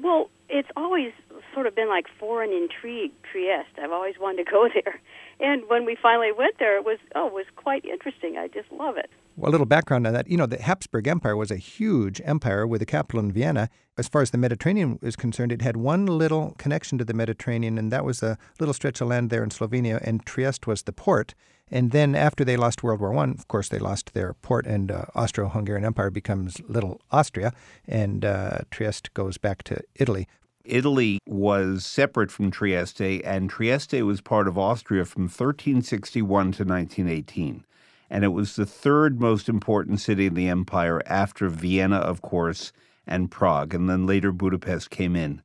Well, 0.00 0.30
it's 0.48 0.68
always 0.76 1.12
sort 1.54 1.66
of 1.66 1.74
been 1.74 1.88
like 1.88 2.06
foreign 2.18 2.52
intrigue, 2.52 3.12
Trieste. 3.30 3.78
I've 3.82 3.92
always 3.92 4.14
wanted 4.20 4.44
to 4.44 4.50
go 4.50 4.68
there. 4.74 5.00
And 5.40 5.62
when 5.68 5.84
we 5.84 5.96
finally 6.00 6.32
went 6.36 6.58
there, 6.58 6.76
it 6.76 6.84
was 6.84 6.98
oh, 7.14 7.28
it 7.28 7.32
was 7.32 7.46
quite 7.56 7.84
interesting. 7.84 8.36
I 8.36 8.48
just 8.48 8.70
love 8.72 8.96
it. 8.96 9.10
Well, 9.36 9.50
a 9.50 9.52
little 9.52 9.66
background 9.66 10.06
on 10.06 10.12
that. 10.14 10.28
You 10.28 10.36
know, 10.36 10.46
the 10.46 10.60
Habsburg 10.60 11.06
Empire 11.06 11.36
was 11.36 11.52
a 11.52 11.56
huge 11.56 12.20
empire 12.24 12.66
with 12.66 12.82
a 12.82 12.86
capital 12.86 13.20
in 13.20 13.30
Vienna. 13.30 13.68
As 13.96 14.08
far 14.08 14.22
as 14.22 14.30
the 14.30 14.38
Mediterranean 14.38 14.98
is 15.00 15.14
concerned, 15.14 15.52
it 15.52 15.62
had 15.62 15.76
one 15.76 16.06
little 16.06 16.54
connection 16.58 16.98
to 16.98 17.04
the 17.04 17.14
Mediterranean, 17.14 17.78
and 17.78 17.92
that 17.92 18.04
was 18.04 18.22
a 18.22 18.36
little 18.58 18.74
stretch 18.74 19.00
of 19.00 19.08
land 19.08 19.30
there 19.30 19.44
in 19.44 19.50
Slovenia, 19.50 20.00
and 20.02 20.24
Trieste 20.24 20.66
was 20.66 20.82
the 20.82 20.92
port. 20.92 21.34
And 21.70 21.90
then 21.90 22.14
after 22.14 22.44
they 22.44 22.56
lost 22.56 22.82
World 22.82 23.00
War 23.00 23.12
One, 23.12 23.30
of 23.30 23.48
course, 23.48 23.68
they 23.68 23.78
lost 23.78 24.14
their 24.14 24.34
port, 24.34 24.66
and 24.66 24.90
uh, 24.90 25.04
Austro-Hungarian 25.14 25.84
Empire 25.84 26.10
becomes 26.10 26.60
Little 26.68 27.00
Austria, 27.10 27.52
and 27.86 28.24
uh, 28.24 28.60
Trieste 28.70 29.12
goes 29.14 29.38
back 29.38 29.62
to 29.64 29.80
Italy. 29.94 30.26
Italy 30.64 31.18
was 31.26 31.86
separate 31.86 32.30
from 32.30 32.50
Trieste, 32.50 33.22
and 33.24 33.48
Trieste 33.48 34.02
was 34.02 34.20
part 34.20 34.46
of 34.46 34.58
Austria 34.58 35.04
from 35.04 35.22
1361 35.22 36.26
to 36.52 36.64
1918. 36.64 37.64
And 38.10 38.24
it 38.24 38.28
was 38.28 38.56
the 38.56 38.66
third 38.66 39.20
most 39.20 39.48
important 39.48 40.00
city 40.00 40.26
in 40.26 40.34
the 40.34 40.48
empire 40.48 41.02
after 41.06 41.48
Vienna, 41.48 41.96
of 41.96 42.22
course, 42.22 42.72
and 43.06 43.30
Prague. 43.30 43.74
And 43.74 43.88
then 43.88 44.06
later 44.06 44.32
Budapest 44.32 44.90
came 44.90 45.14
in. 45.16 45.42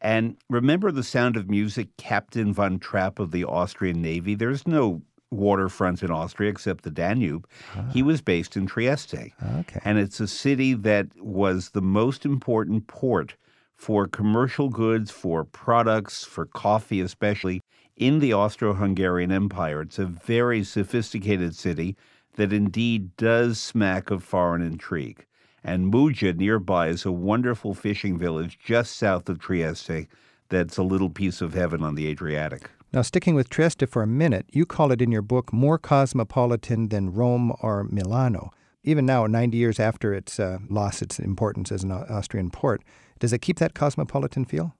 And 0.00 0.36
remember 0.50 0.90
the 0.90 1.04
sound 1.04 1.36
of 1.36 1.48
music, 1.48 1.96
Captain 1.96 2.52
von 2.52 2.78
Trapp 2.78 3.18
of 3.18 3.30
the 3.30 3.44
Austrian 3.44 4.02
Navy? 4.02 4.34
There's 4.34 4.66
no 4.66 5.02
waterfront 5.32 6.02
in 6.02 6.10
Austria 6.10 6.50
except 6.50 6.84
the 6.84 6.90
Danube. 6.90 7.46
Ah. 7.74 7.88
He 7.92 8.02
was 8.02 8.20
based 8.20 8.56
in 8.56 8.66
Trieste. 8.66 9.32
Okay. 9.58 9.80
And 9.84 9.98
it's 9.98 10.20
a 10.20 10.28
city 10.28 10.74
that 10.74 11.08
was 11.18 11.70
the 11.70 11.82
most 11.82 12.24
important 12.24 12.86
port 12.86 13.34
for 13.74 14.06
commercial 14.06 14.68
goods, 14.68 15.10
for 15.10 15.44
products, 15.44 16.22
for 16.22 16.46
coffee 16.46 17.00
especially, 17.00 17.60
in 17.96 18.20
the 18.20 18.32
Austro 18.32 18.74
Hungarian 18.74 19.32
Empire. 19.32 19.82
It's 19.82 19.98
a 19.98 20.06
very 20.06 20.62
sophisticated 20.62 21.56
city 21.56 21.96
that 22.36 22.52
indeed 22.52 23.16
does 23.16 23.58
smack 23.60 24.10
of 24.10 24.22
foreign 24.22 24.62
intrigue. 24.62 25.26
And 25.64 25.92
Muggia 25.92 26.36
nearby 26.36 26.88
is 26.88 27.04
a 27.04 27.12
wonderful 27.12 27.74
fishing 27.74 28.18
village 28.18 28.58
just 28.58 28.96
south 28.96 29.28
of 29.28 29.38
Trieste 29.38 30.06
that's 30.48 30.76
a 30.76 30.82
little 30.82 31.10
piece 31.10 31.40
of 31.40 31.54
heaven 31.54 31.82
on 31.82 31.94
the 31.94 32.06
Adriatic. 32.06 32.70
Now, 32.94 33.00
sticking 33.00 33.34
with 33.34 33.48
Trieste 33.48 33.88
for 33.88 34.02
a 34.02 34.06
minute, 34.06 34.44
you 34.52 34.66
call 34.66 34.92
it 34.92 35.00
in 35.00 35.10
your 35.10 35.22
book 35.22 35.50
more 35.50 35.78
cosmopolitan 35.78 36.88
than 36.88 37.14
Rome 37.14 37.54
or 37.62 37.84
Milano. 37.84 38.50
Even 38.84 39.06
now, 39.06 39.26
90 39.26 39.56
years 39.56 39.80
after 39.80 40.12
its 40.12 40.38
uh, 40.38 40.58
lost 40.68 41.00
its 41.00 41.18
importance 41.18 41.72
as 41.72 41.84
an 41.84 41.90
Austrian 41.90 42.50
port, 42.50 42.82
does 43.18 43.32
it 43.32 43.38
keep 43.38 43.58
that 43.60 43.72
cosmopolitan 43.72 44.44
feel? 44.44 44.76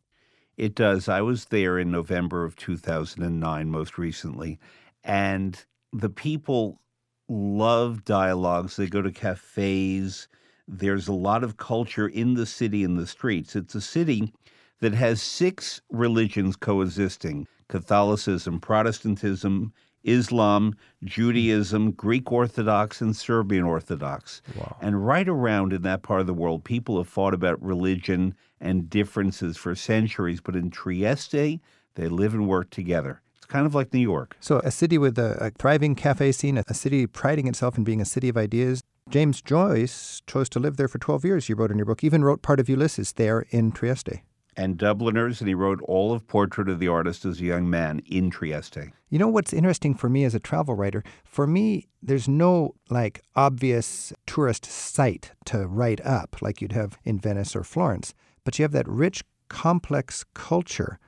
It 0.58 0.74
does. 0.74 1.08
I 1.08 1.22
was 1.22 1.46
there 1.46 1.78
in 1.78 1.90
November 1.90 2.44
of 2.44 2.54
2009, 2.56 3.70
most 3.70 3.96
recently, 3.96 4.58
and 5.02 5.64
the 5.90 6.10
people 6.10 6.82
love 7.30 8.04
dialogues. 8.04 8.76
They 8.76 8.88
go 8.88 9.00
to 9.00 9.10
cafes. 9.10 10.28
There's 10.68 11.08
a 11.08 11.14
lot 11.14 11.42
of 11.42 11.56
culture 11.56 12.08
in 12.08 12.34
the 12.34 12.44
city, 12.44 12.84
in 12.84 12.96
the 12.96 13.06
streets. 13.06 13.56
It's 13.56 13.74
a 13.74 13.80
city 13.80 14.34
that 14.82 14.92
has 14.94 15.22
six 15.22 15.80
religions 15.90 16.56
coexisting 16.56 17.46
Catholicism, 17.68 18.60
Protestantism, 18.60 19.72
Islam, 20.02 20.74
Judaism, 21.04 21.92
Greek 21.92 22.30
Orthodox, 22.32 23.00
and 23.00 23.14
Serbian 23.14 23.62
Orthodox. 23.62 24.42
Wow. 24.58 24.76
And 24.80 25.06
right 25.06 25.28
around 25.28 25.72
in 25.72 25.82
that 25.82 26.02
part 26.02 26.20
of 26.20 26.26
the 26.26 26.34
world, 26.34 26.64
people 26.64 26.98
have 26.98 27.06
fought 27.08 27.32
about 27.32 27.62
religion 27.62 28.34
and 28.60 28.90
differences 28.90 29.56
for 29.56 29.76
centuries. 29.76 30.40
But 30.40 30.56
in 30.56 30.68
Trieste, 30.68 31.60
they 31.94 32.08
live 32.08 32.34
and 32.34 32.48
work 32.48 32.70
together. 32.70 33.22
It's 33.36 33.46
kind 33.46 33.64
of 33.66 33.76
like 33.76 33.94
New 33.94 34.00
York. 34.00 34.36
So, 34.40 34.58
a 34.64 34.72
city 34.72 34.98
with 34.98 35.16
a, 35.16 35.36
a 35.40 35.50
thriving 35.50 35.94
cafe 35.94 36.32
scene, 36.32 36.58
a 36.58 36.74
city 36.74 37.06
priding 37.06 37.46
itself 37.46 37.78
in 37.78 37.84
being 37.84 38.00
a 38.00 38.04
city 38.04 38.28
of 38.28 38.36
ideas. 38.36 38.82
James 39.08 39.40
Joyce 39.40 40.22
chose 40.26 40.48
to 40.48 40.58
live 40.58 40.76
there 40.76 40.88
for 40.88 40.98
12 40.98 41.24
years, 41.24 41.48
you 41.48 41.54
wrote 41.54 41.70
in 41.70 41.78
your 41.78 41.86
book, 41.86 42.02
even 42.02 42.24
wrote 42.24 42.42
part 42.42 42.58
of 42.58 42.68
Ulysses 42.68 43.12
there 43.12 43.46
in 43.50 43.70
Trieste 43.70 44.22
and 44.56 44.76
Dubliners, 44.76 45.40
and 45.40 45.48
he 45.48 45.54
wrote 45.54 45.80
all 45.82 46.12
of 46.12 46.26
Portrait 46.26 46.68
of 46.68 46.78
the 46.78 46.88
Artist 46.88 47.24
as 47.24 47.40
a 47.40 47.44
young 47.44 47.68
man 47.68 48.00
in 48.06 48.30
Trieste. 48.30 48.90
You 49.08 49.18
know 49.18 49.28
what's 49.28 49.52
interesting 49.52 49.94
for 49.94 50.08
me 50.08 50.24
as 50.24 50.34
a 50.34 50.40
travel 50.40 50.74
writer? 50.74 51.02
For 51.24 51.46
me, 51.46 51.88
there's 52.02 52.28
no 52.28 52.74
like 52.90 53.22
obvious 53.34 54.12
tourist 54.26 54.64
site 54.64 55.32
to 55.46 55.66
write 55.66 56.00
up 56.04 56.40
like 56.42 56.60
you'd 56.60 56.72
have 56.72 56.98
in 57.04 57.18
Venice 57.18 57.56
or 57.56 57.64
Florence, 57.64 58.14
but 58.44 58.58
you 58.58 58.62
have 58.62 58.72
that 58.72 58.88
rich, 58.88 59.22
complex 59.48 60.24
culture. 60.34 60.98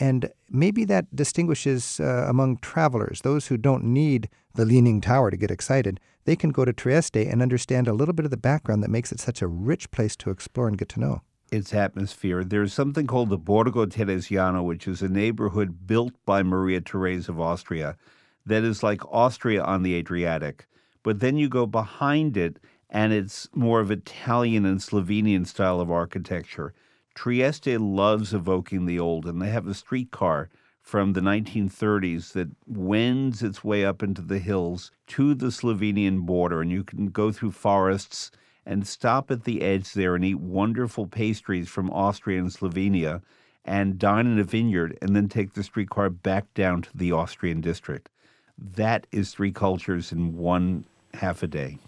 And 0.00 0.30
maybe 0.50 0.84
that 0.86 1.14
distinguishes 1.14 2.00
uh, 2.00 2.26
among 2.28 2.58
travelers, 2.58 3.20
those 3.22 3.46
who 3.46 3.56
don't 3.56 3.84
need 3.84 4.28
the 4.54 4.64
Leaning 4.64 5.00
Tower 5.00 5.30
to 5.30 5.36
get 5.36 5.50
excited. 5.50 6.00
They 6.24 6.36
can 6.36 6.50
go 6.50 6.64
to 6.64 6.72
Trieste 6.72 7.16
and 7.16 7.42
understand 7.42 7.86
a 7.86 7.92
little 7.92 8.14
bit 8.14 8.24
of 8.24 8.30
the 8.30 8.36
background 8.36 8.82
that 8.82 8.90
makes 8.90 9.12
it 9.12 9.20
such 9.20 9.42
a 9.42 9.46
rich 9.46 9.90
place 9.90 10.16
to 10.16 10.30
explore 10.30 10.68
and 10.68 10.78
get 10.78 10.88
to 10.90 11.00
know 11.00 11.22
its 11.50 11.74
atmosphere. 11.74 12.44
There's 12.44 12.72
something 12.72 13.06
called 13.06 13.30
the 13.30 13.38
Borgo 13.38 13.86
Teresiano, 13.86 14.64
which 14.64 14.88
is 14.88 15.02
a 15.02 15.08
neighborhood 15.08 15.86
built 15.86 16.12
by 16.24 16.42
Maria 16.42 16.80
Therese 16.80 17.28
of 17.28 17.40
Austria 17.40 17.96
that 18.46 18.64
is 18.64 18.82
like 18.82 19.00
Austria 19.10 19.62
on 19.62 19.82
the 19.82 19.94
Adriatic. 19.94 20.66
But 21.02 21.20
then 21.20 21.36
you 21.36 21.48
go 21.48 21.66
behind 21.66 22.36
it, 22.36 22.58
and 22.90 23.12
it's 23.12 23.48
more 23.54 23.80
of 23.80 23.90
Italian 23.90 24.64
and 24.64 24.80
Slovenian 24.80 25.46
style 25.46 25.80
of 25.80 25.90
architecture. 25.90 26.74
Trieste 27.14 27.78
loves 27.78 28.34
evoking 28.34 28.86
the 28.86 28.98
old, 28.98 29.26
and 29.26 29.40
they 29.40 29.50
have 29.50 29.66
a 29.66 29.74
streetcar 29.74 30.50
from 30.80 31.12
the 31.12 31.20
1930s 31.20 32.32
that 32.32 32.48
wends 32.66 33.42
its 33.42 33.64
way 33.64 33.84
up 33.84 34.02
into 34.02 34.20
the 34.20 34.38
hills 34.38 34.90
to 35.06 35.34
the 35.34 35.50
Slovenian 35.50 36.20
border, 36.20 36.60
and 36.60 36.70
you 36.70 36.84
can 36.84 37.06
go 37.08 37.32
through 37.32 37.52
forests 37.52 38.30
and 38.66 38.86
stop 38.86 39.30
at 39.30 39.44
the 39.44 39.62
edge 39.62 39.92
there 39.92 40.14
and 40.14 40.24
eat 40.24 40.40
wonderful 40.40 41.06
pastries 41.06 41.68
from 41.68 41.90
Austria 41.90 42.38
and 42.38 42.50
Slovenia 42.50 43.22
and 43.64 43.98
dine 43.98 44.26
in 44.26 44.38
a 44.38 44.44
vineyard 44.44 44.98
and 45.00 45.14
then 45.14 45.28
take 45.28 45.54
the 45.54 45.62
streetcar 45.62 46.10
back 46.10 46.52
down 46.54 46.82
to 46.82 46.90
the 46.94 47.12
Austrian 47.12 47.60
district. 47.60 48.10
That 48.58 49.06
is 49.10 49.32
three 49.32 49.52
cultures 49.52 50.12
in 50.12 50.36
one 50.36 50.84
half 51.14 51.42
a 51.42 51.46
day. 51.46 51.78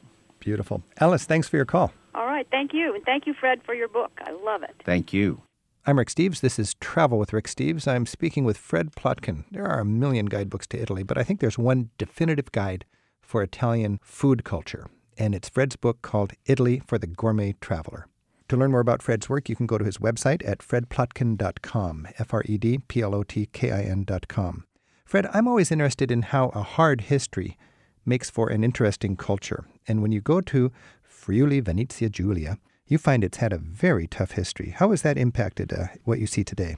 Beautiful. 0.40 0.82
Alice, 0.98 1.24
thanks 1.24 1.48
for 1.48 1.56
your 1.56 1.64
call. 1.64 1.92
All 2.14 2.26
right. 2.26 2.46
Thank 2.50 2.72
you. 2.72 2.94
And 2.94 3.04
thank 3.04 3.26
you, 3.26 3.34
Fred, 3.34 3.60
for 3.64 3.74
your 3.74 3.88
book. 3.88 4.12
I 4.26 4.30
love 4.30 4.62
it. 4.62 4.74
Thank 4.84 5.12
you. 5.12 5.42
I'm 5.86 5.98
Rick 5.98 6.08
Steves. 6.08 6.40
This 6.40 6.58
is 6.58 6.74
Travel 6.74 7.18
with 7.18 7.32
Rick 7.32 7.46
Steves. 7.46 7.86
I'm 7.86 8.06
speaking 8.06 8.44
with 8.44 8.58
Fred 8.58 8.92
Plotkin. 8.96 9.44
There 9.52 9.66
are 9.66 9.78
a 9.78 9.84
million 9.84 10.26
guidebooks 10.26 10.66
to 10.68 10.80
Italy, 10.80 11.04
but 11.04 11.16
I 11.16 11.22
think 11.22 11.40
there's 11.40 11.58
one 11.58 11.90
definitive 11.98 12.50
guide 12.50 12.84
for 13.20 13.42
Italian 13.42 14.00
food 14.02 14.42
culture 14.42 14.88
and 15.18 15.34
it's 15.34 15.48
Fred's 15.48 15.76
book 15.76 16.02
called 16.02 16.32
Italy 16.46 16.80
for 16.86 16.98
the 16.98 17.06
Gourmet 17.06 17.54
Traveler. 17.60 18.06
To 18.48 18.56
learn 18.56 18.70
more 18.70 18.80
about 18.80 19.02
Fred's 19.02 19.28
work, 19.28 19.48
you 19.48 19.56
can 19.56 19.66
go 19.66 19.76
to 19.76 19.84
his 19.84 19.98
website 19.98 20.46
at 20.46 20.58
fredplotkin.com, 20.58 22.08
F 22.18 22.32
R 22.32 22.42
E 22.46 22.58
D 22.58 22.78
P 22.78 23.02
L 23.02 23.14
O 23.14 23.22
T 23.22 23.46
K 23.52 23.72
I 23.72 23.82
N.com. 23.82 24.64
Fred, 25.04 25.28
I'm 25.32 25.48
always 25.48 25.72
interested 25.72 26.10
in 26.10 26.22
how 26.22 26.48
a 26.50 26.62
hard 26.62 27.02
history 27.02 27.56
makes 28.04 28.30
for 28.30 28.48
an 28.48 28.62
interesting 28.62 29.16
culture. 29.16 29.66
And 29.88 30.00
when 30.00 30.12
you 30.12 30.20
go 30.20 30.40
to 30.42 30.70
Friuli 31.02 31.60
Venezia 31.60 32.08
Giulia, 32.08 32.58
you 32.86 32.98
find 32.98 33.24
it's 33.24 33.38
had 33.38 33.52
a 33.52 33.58
very 33.58 34.06
tough 34.06 34.32
history. 34.32 34.70
How 34.70 34.90
has 34.90 35.02
that 35.02 35.18
impacted 35.18 35.72
uh, 35.72 35.86
what 36.04 36.20
you 36.20 36.26
see 36.26 36.44
today? 36.44 36.76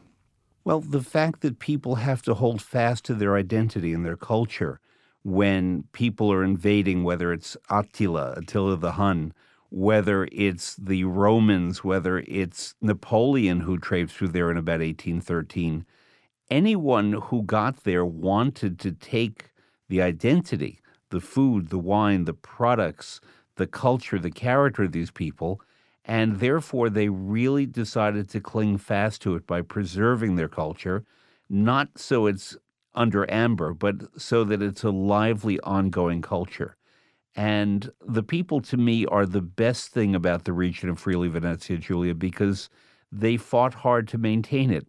Well, 0.64 0.80
the 0.80 1.02
fact 1.02 1.40
that 1.42 1.58
people 1.58 1.96
have 1.96 2.22
to 2.22 2.34
hold 2.34 2.62
fast 2.62 3.04
to 3.06 3.14
their 3.14 3.36
identity 3.36 3.92
and 3.92 4.04
their 4.04 4.16
culture 4.16 4.80
when 5.22 5.84
people 5.92 6.32
are 6.32 6.44
invading, 6.44 7.04
whether 7.04 7.32
it's 7.32 7.56
Attila, 7.70 8.34
Attila 8.36 8.76
the 8.76 8.92
Hun, 8.92 9.32
whether 9.70 10.28
it's 10.32 10.76
the 10.76 11.04
Romans, 11.04 11.84
whether 11.84 12.20
it's 12.26 12.74
Napoleon 12.80 13.60
who 13.60 13.78
traipsed 13.78 14.16
through 14.16 14.28
there 14.28 14.50
in 14.50 14.56
about 14.56 14.80
1813. 14.80 15.84
Anyone 16.50 17.12
who 17.12 17.42
got 17.42 17.84
there 17.84 18.04
wanted 18.04 18.78
to 18.78 18.92
take 18.92 19.50
the 19.88 20.00
identity, 20.00 20.80
the 21.10 21.20
food, 21.20 21.68
the 21.68 21.78
wine, 21.78 22.24
the 22.24 22.32
products, 22.32 23.20
the 23.56 23.66
culture, 23.66 24.18
the 24.18 24.30
character 24.30 24.84
of 24.84 24.92
these 24.92 25.10
people, 25.10 25.60
and 26.04 26.40
therefore 26.40 26.88
they 26.88 27.10
really 27.10 27.66
decided 27.66 28.30
to 28.30 28.40
cling 28.40 28.78
fast 28.78 29.20
to 29.22 29.34
it 29.34 29.46
by 29.46 29.60
preserving 29.60 30.36
their 30.36 30.48
culture, 30.48 31.04
not 31.50 31.98
so 31.98 32.26
it's 32.26 32.56
under 32.98 33.30
amber, 33.30 33.72
but 33.72 33.94
so 34.20 34.42
that 34.44 34.60
it's 34.60 34.82
a 34.82 34.90
lively, 34.90 35.60
ongoing 35.60 36.20
culture. 36.20 36.76
And 37.36 37.90
the 38.04 38.24
people 38.24 38.60
to 38.62 38.76
me 38.76 39.06
are 39.06 39.24
the 39.24 39.40
best 39.40 39.92
thing 39.92 40.16
about 40.16 40.44
the 40.44 40.52
region 40.52 40.88
of 40.88 40.98
Friuli 40.98 41.28
Venezia 41.28 41.78
Giulia 41.78 42.14
because 42.14 42.68
they 43.12 43.36
fought 43.36 43.74
hard 43.74 44.08
to 44.08 44.18
maintain 44.18 44.72
it. 44.72 44.86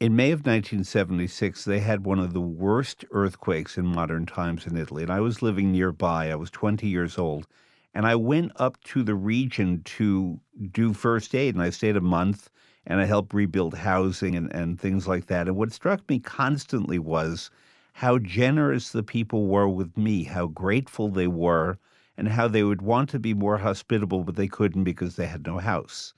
In 0.00 0.16
May 0.16 0.30
of 0.30 0.38
1976, 0.38 1.64
they 1.66 1.80
had 1.80 2.06
one 2.06 2.18
of 2.18 2.32
the 2.32 2.40
worst 2.40 3.04
earthquakes 3.10 3.76
in 3.76 3.86
modern 3.86 4.24
times 4.24 4.66
in 4.66 4.78
Italy. 4.78 5.02
And 5.02 5.12
I 5.12 5.20
was 5.20 5.42
living 5.42 5.70
nearby. 5.70 6.30
I 6.30 6.36
was 6.36 6.50
20 6.50 6.86
years 6.86 7.18
old. 7.18 7.46
And 7.92 8.06
I 8.06 8.14
went 8.16 8.52
up 8.56 8.82
to 8.84 9.02
the 9.02 9.14
region 9.14 9.82
to 9.84 10.40
do 10.72 10.94
first 10.94 11.34
aid. 11.34 11.54
And 11.54 11.62
I 11.62 11.68
stayed 11.68 11.96
a 11.96 12.00
month 12.00 12.48
and 12.86 13.00
I 13.00 13.04
helped 13.04 13.34
rebuild 13.34 13.74
housing 13.74 14.36
and, 14.36 14.52
and 14.54 14.80
things 14.80 15.06
like 15.06 15.26
that. 15.26 15.48
And 15.48 15.56
what 15.56 15.72
struck 15.72 16.08
me 16.08 16.18
constantly 16.18 16.98
was 16.98 17.50
how 17.92 18.18
generous 18.18 18.90
the 18.90 19.02
people 19.02 19.46
were 19.46 19.68
with 19.68 19.96
me, 19.96 20.24
how 20.24 20.46
grateful 20.46 21.08
they 21.08 21.26
were, 21.26 21.78
and 22.16 22.28
how 22.28 22.48
they 22.48 22.62
would 22.62 22.82
want 22.82 23.08
to 23.10 23.18
be 23.18 23.34
more 23.34 23.58
hospitable, 23.58 24.24
but 24.24 24.36
they 24.36 24.48
couldn't 24.48 24.84
because 24.84 25.16
they 25.16 25.26
had 25.26 25.46
no 25.46 25.58
house. 25.58 26.12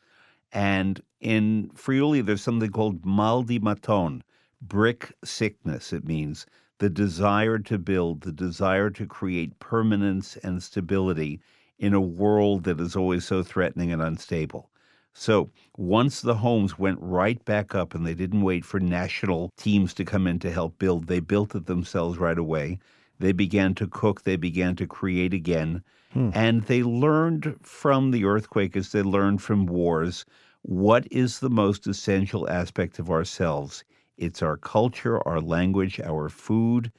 And 0.53 1.01
in 1.21 1.71
Friuli, 1.75 2.21
there's 2.21 2.43
something 2.43 2.71
called 2.71 3.07
mal 3.07 3.43
di 3.43 3.59
mattone, 3.59 4.23
brick 4.61 5.13
sickness. 5.25 5.93
It 5.93 6.05
means 6.05 6.47
the 6.79 6.91
desire 6.91 7.59
to 7.61 7.79
build, 7.79 8.23
the 8.23 8.33
desire 8.33 8.91
to 8.91 9.07
create 9.07 9.59
permanence 9.61 10.37
and 10.39 10.63
stability 10.63 11.41
in 11.79 11.95
a 11.95 12.01
world 12.01 12.65
that 12.65 12.81
is 12.81 12.97
always 12.97 13.25
so 13.25 13.43
threatening 13.43 13.93
and 13.93 14.03
unstable. 14.03 14.69
So 15.15 15.51
once 15.77 16.23
the 16.23 16.37
homes 16.37 16.79
went 16.79 16.99
right 17.01 17.45
back 17.45 17.75
up 17.75 17.95
and 17.95 18.07
they 18.07 18.15
didn't 18.15 18.43
wait 18.43 18.65
for 18.65 18.81
national 18.81 19.51
teams 19.57 19.93
to 19.95 20.05
come 20.05 20.27
in 20.27 20.39
to 20.39 20.51
help 20.51 20.79
build, 20.79 21.07
they 21.07 21.21
built 21.21 21.55
it 21.55 21.67
themselves 21.67 22.19
right 22.19 22.39
away. 22.39 22.79
They 23.19 23.33
began 23.33 23.75
to 23.75 23.87
cook, 23.87 24.23
they 24.23 24.37
began 24.37 24.75
to 24.77 24.87
create 24.87 25.35
again. 25.35 25.85
Hmm. 26.13 26.31
And 26.35 26.63
they 26.63 26.83
learned 26.83 27.57
from 27.63 28.11
the 28.11 28.25
earthquake 28.25 28.77
as 28.77 28.93
they 28.93 29.03
learned 29.03 29.43
from 29.43 29.67
wars 29.67 30.25
what 30.63 31.07
is 31.11 31.41
the 31.41 31.51
most 31.51 31.87
essential 31.87 32.49
aspect 32.49 32.99
of 32.99 33.11
ourselves. 33.11 33.85
It's 34.17 34.43
our 34.43 34.57
culture, 34.57 35.21
our 35.27 35.41
language, 35.41 36.01
our 36.01 36.29
food, 36.29 36.91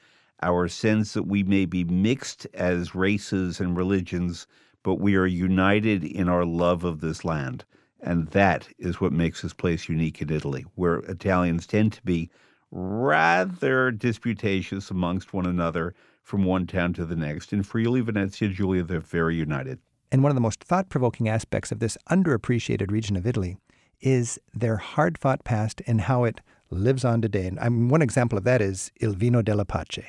our 0.42 0.68
sense 0.68 1.14
that 1.14 1.26
we 1.26 1.42
may 1.42 1.64
be 1.64 1.84
mixed 1.84 2.46
as 2.54 2.94
races 2.94 3.60
and 3.60 3.76
religions, 3.76 4.46
but 4.82 4.96
we 4.96 5.16
are 5.16 5.26
united 5.26 6.04
in 6.04 6.28
our 6.28 6.44
love 6.44 6.84
of 6.84 7.00
this 7.00 7.24
land. 7.24 7.64
And 8.04 8.28
that 8.28 8.68
is 8.78 9.00
what 9.00 9.12
makes 9.12 9.40
this 9.40 9.54
place 9.54 9.88
unique 9.88 10.20
in 10.20 10.30
Italy, 10.30 10.66
where 10.74 10.96
Italians 10.96 11.66
tend 11.66 11.94
to 11.94 12.02
be 12.02 12.28
rather 12.70 13.90
disputatious 13.90 14.90
amongst 14.90 15.32
one 15.32 15.46
another 15.46 15.94
from 16.22 16.44
one 16.44 16.66
town 16.66 16.92
to 16.92 17.06
the 17.06 17.16
next. 17.16 17.52
In 17.52 17.62
Friuli, 17.62 18.02
Venezia, 18.02 18.50
Giulia, 18.50 18.82
they're 18.82 19.00
very 19.00 19.36
united. 19.36 19.78
And 20.12 20.22
one 20.22 20.30
of 20.30 20.34
the 20.34 20.42
most 20.42 20.62
thought 20.62 20.90
provoking 20.90 21.30
aspects 21.30 21.72
of 21.72 21.78
this 21.78 21.96
underappreciated 22.10 22.90
region 22.90 23.16
of 23.16 23.26
Italy 23.26 23.56
is 24.02 24.38
their 24.52 24.76
hard 24.76 25.16
fought 25.16 25.42
past 25.44 25.80
and 25.86 26.02
how 26.02 26.24
it 26.24 26.42
lives 26.70 27.06
on 27.06 27.22
today. 27.22 27.46
And 27.46 27.58
I'm, 27.58 27.88
one 27.88 28.02
example 28.02 28.36
of 28.36 28.44
that 28.44 28.60
is 28.60 28.92
Il 29.00 29.14
Vino 29.14 29.40
della 29.40 29.64
Pace. 29.64 30.04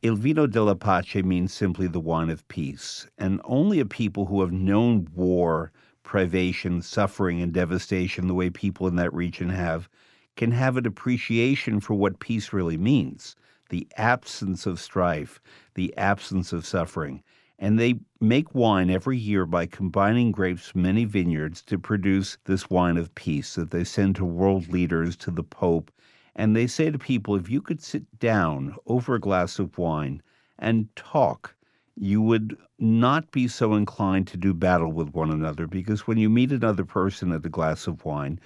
Il 0.00 0.16
Vino 0.16 0.46
della 0.46 0.74
Pace 0.74 1.22
means 1.22 1.52
simply 1.52 1.86
the 1.86 2.00
wine 2.00 2.30
of 2.30 2.46
peace. 2.48 3.06
And 3.18 3.40
only 3.44 3.80
a 3.80 3.86
people 3.86 4.26
who 4.26 4.40
have 4.40 4.50
known 4.50 5.08
war, 5.14 5.72
privation, 6.02 6.82
suffering, 6.82 7.40
and 7.40 7.52
devastation 7.52 8.26
the 8.26 8.34
way 8.34 8.50
people 8.50 8.86
in 8.86 8.96
that 8.96 9.12
region 9.12 9.48
have 9.48 9.88
can 10.36 10.50
have 10.50 10.76
an 10.76 10.86
appreciation 10.86 11.80
for 11.80 11.94
what 11.94 12.18
peace 12.18 12.52
really 12.52 12.78
means 12.78 13.36
the 13.68 13.88
absence 13.96 14.66
of 14.66 14.78
strife, 14.78 15.40
the 15.74 15.96
absence 15.96 16.52
of 16.52 16.66
suffering. 16.66 17.22
And 17.58 17.78
they 17.78 17.94
make 18.20 18.54
wine 18.54 18.90
every 18.90 19.16
year 19.16 19.46
by 19.46 19.66
combining 19.66 20.30
grapes 20.30 20.68
from 20.68 20.82
many 20.82 21.04
vineyards 21.06 21.62
to 21.62 21.78
produce 21.78 22.36
this 22.44 22.68
wine 22.68 22.98
of 22.98 23.14
peace 23.14 23.54
that 23.54 23.70
they 23.70 23.84
send 23.84 24.16
to 24.16 24.24
world 24.26 24.68
leaders, 24.68 25.16
to 25.18 25.30
the 25.30 25.42
Pope. 25.42 25.90
And 26.36 26.54
they 26.54 26.66
say 26.66 26.90
to 26.90 26.98
people 26.98 27.34
if 27.34 27.48
you 27.48 27.62
could 27.62 27.82
sit 27.82 28.18
down 28.18 28.76
over 28.86 29.14
a 29.14 29.20
glass 29.20 29.58
of 29.58 29.78
wine 29.78 30.22
and 30.58 30.94
talk, 30.94 31.54
you 31.96 32.22
would 32.22 32.56
not 32.78 33.30
be 33.30 33.48
so 33.48 33.74
inclined 33.74 34.26
to 34.28 34.36
do 34.36 34.54
battle 34.54 34.92
with 34.92 35.14
one 35.14 35.30
another 35.30 35.66
because 35.66 36.06
when 36.06 36.18
you 36.18 36.30
meet 36.30 36.52
another 36.52 36.84
person 36.84 37.32
at 37.32 37.46
a 37.46 37.50
glass 37.50 37.86
of 37.86 38.04
wine, 38.04 38.40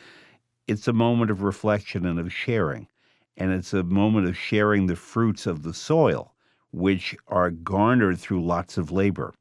it's 0.67 0.89
a 0.89 0.93
moment 0.93 1.31
of 1.31 1.43
reflection 1.43 2.05
and 2.05 2.19
of 2.19 2.33
sharing 2.33 2.89
and 3.37 3.53
it's 3.53 3.75
a 3.75 3.83
moment 3.83 4.27
of 4.27 4.37
sharing 4.37 4.87
the 4.87 4.97
fruits 4.97 5.47
of 5.47 5.63
the 5.63 5.75
soil, 5.75 6.35
which 6.73 7.15
are 7.29 7.51
garnered 7.51 8.19
through 8.19 8.45
lots 8.45 8.79
of 8.79 8.91
labor. 8.91 9.35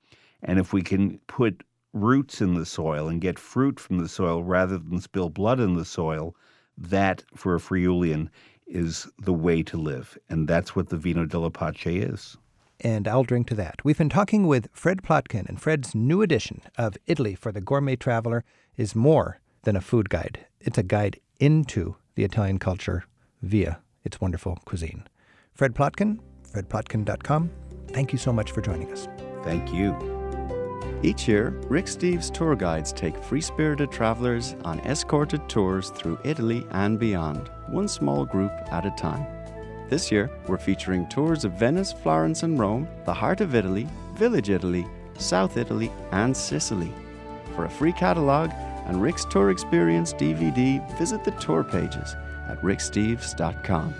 And 0.44 0.60
if 0.60 0.74
we 0.74 0.82
can 0.82 1.20
put 1.28 1.64
roots 1.94 2.42
in 2.42 2.56
the 2.56 2.66
soil 2.66 3.08
and 3.08 3.22
get 3.22 3.40
fruit 3.40 3.80
from 3.80 4.00
the 4.00 4.10
soil 4.10 4.44
rather 4.44 4.78
than 4.78 5.00
spill 5.00 5.30
blood 5.30 5.60
in 5.60 5.76
the 5.76 5.86
soil, 5.86 6.36
that 6.78 7.24
for 7.36 7.56
a 7.56 7.60
Friulian 7.60 8.30
is 8.68 9.08
the 9.18 9.34
way 9.34 9.64
to 9.64 9.78
live. 9.78 10.18
And 10.30 10.48
that's 10.48 10.76
what 10.76 10.90
the 10.90 10.98
Vino 10.98 11.26
della 11.26 11.52
Pace 11.52 11.86
is. 11.86 12.38
And 12.82 13.08
I'll 13.08 13.24
drink 13.24 13.48
to 13.48 13.56
that. 13.56 13.84
We've 13.84 13.98
been 13.98 14.10
talking 14.10 14.48
with 14.48 14.68
Fred 14.74 15.02
Plotkin, 15.02 15.48
and 15.48 15.62
Fred's 15.62 15.96
new 15.96 16.22
edition 16.22 16.62
of 16.78 16.98
Italy 17.08 17.36
for 17.36 17.52
the 17.52 17.62
Gourmet 17.62 17.96
Traveler 17.96 18.44
is 18.78 18.96
more 18.96 19.40
than 19.64 19.76
a 19.76 19.82
food 19.82 20.10
guide. 20.10 20.46
It's 20.60 20.78
a 20.78 20.84
guide 20.84 21.20
into 21.40 21.96
the 22.16 22.24
Italian 22.24 22.60
culture 22.60 23.06
via 23.42 23.80
its 24.04 24.22
wonderful 24.22 24.60
cuisine. 24.66 25.08
Fred 25.54 25.74
Plotkin, 25.74 26.20
fredplotkin.com. 26.54 27.52
Thank 27.90 28.12
you 28.12 28.18
so 28.18 28.34
much 28.34 28.52
for 28.52 28.62
joining 28.62 28.92
us. 28.92 29.08
Thank 29.44 29.74
you. 29.74 29.96
Each 31.04 31.28
year, 31.28 31.50
Rick 31.68 31.86
Steves 31.86 32.34
tour 32.34 32.56
guides 32.56 32.92
take 32.92 33.16
free 33.24 33.42
spirited 33.42 33.92
travelers 33.92 34.56
on 34.64 34.80
escorted 34.82 35.48
tours 35.48 35.92
through 35.92 36.20
Italy 36.24 36.66
and 36.72 36.98
beyond, 36.98 37.50
one 37.68 37.88
small 37.88 38.26
group 38.26 38.52
at 38.72 38.86
a 38.86 38.92
time. 38.92 39.35
This 39.88 40.12
year, 40.12 40.32
we're 40.48 40.58
featuring 40.58 41.08
tours 41.08 41.46
of 41.46 41.52
Venice, 41.54 41.94
Florence, 41.94 42.42
and 42.42 42.58
Rome, 42.58 42.88
the 43.06 43.14
heart 43.14 43.40
of 43.40 43.54
Italy, 43.54 43.88
Village 44.16 44.50
Italy, 44.50 44.86
South 45.18 45.58
Italy, 45.58 45.92
and 46.12 46.36
Sicily. 46.36 46.92
For 47.56 47.66
a 47.66 47.70
free 47.70 47.94
catalogue 47.94 48.52
and 48.88 49.00
Rick's 49.02 49.26
Tour 49.26 49.52
Experience 49.52 50.12
DVD, 50.14 50.82
visit 50.98 51.24
the 51.24 51.32
tour 51.32 51.64
pages 51.64 52.16
at 52.50 52.60
ricksteves.com. 52.62 53.94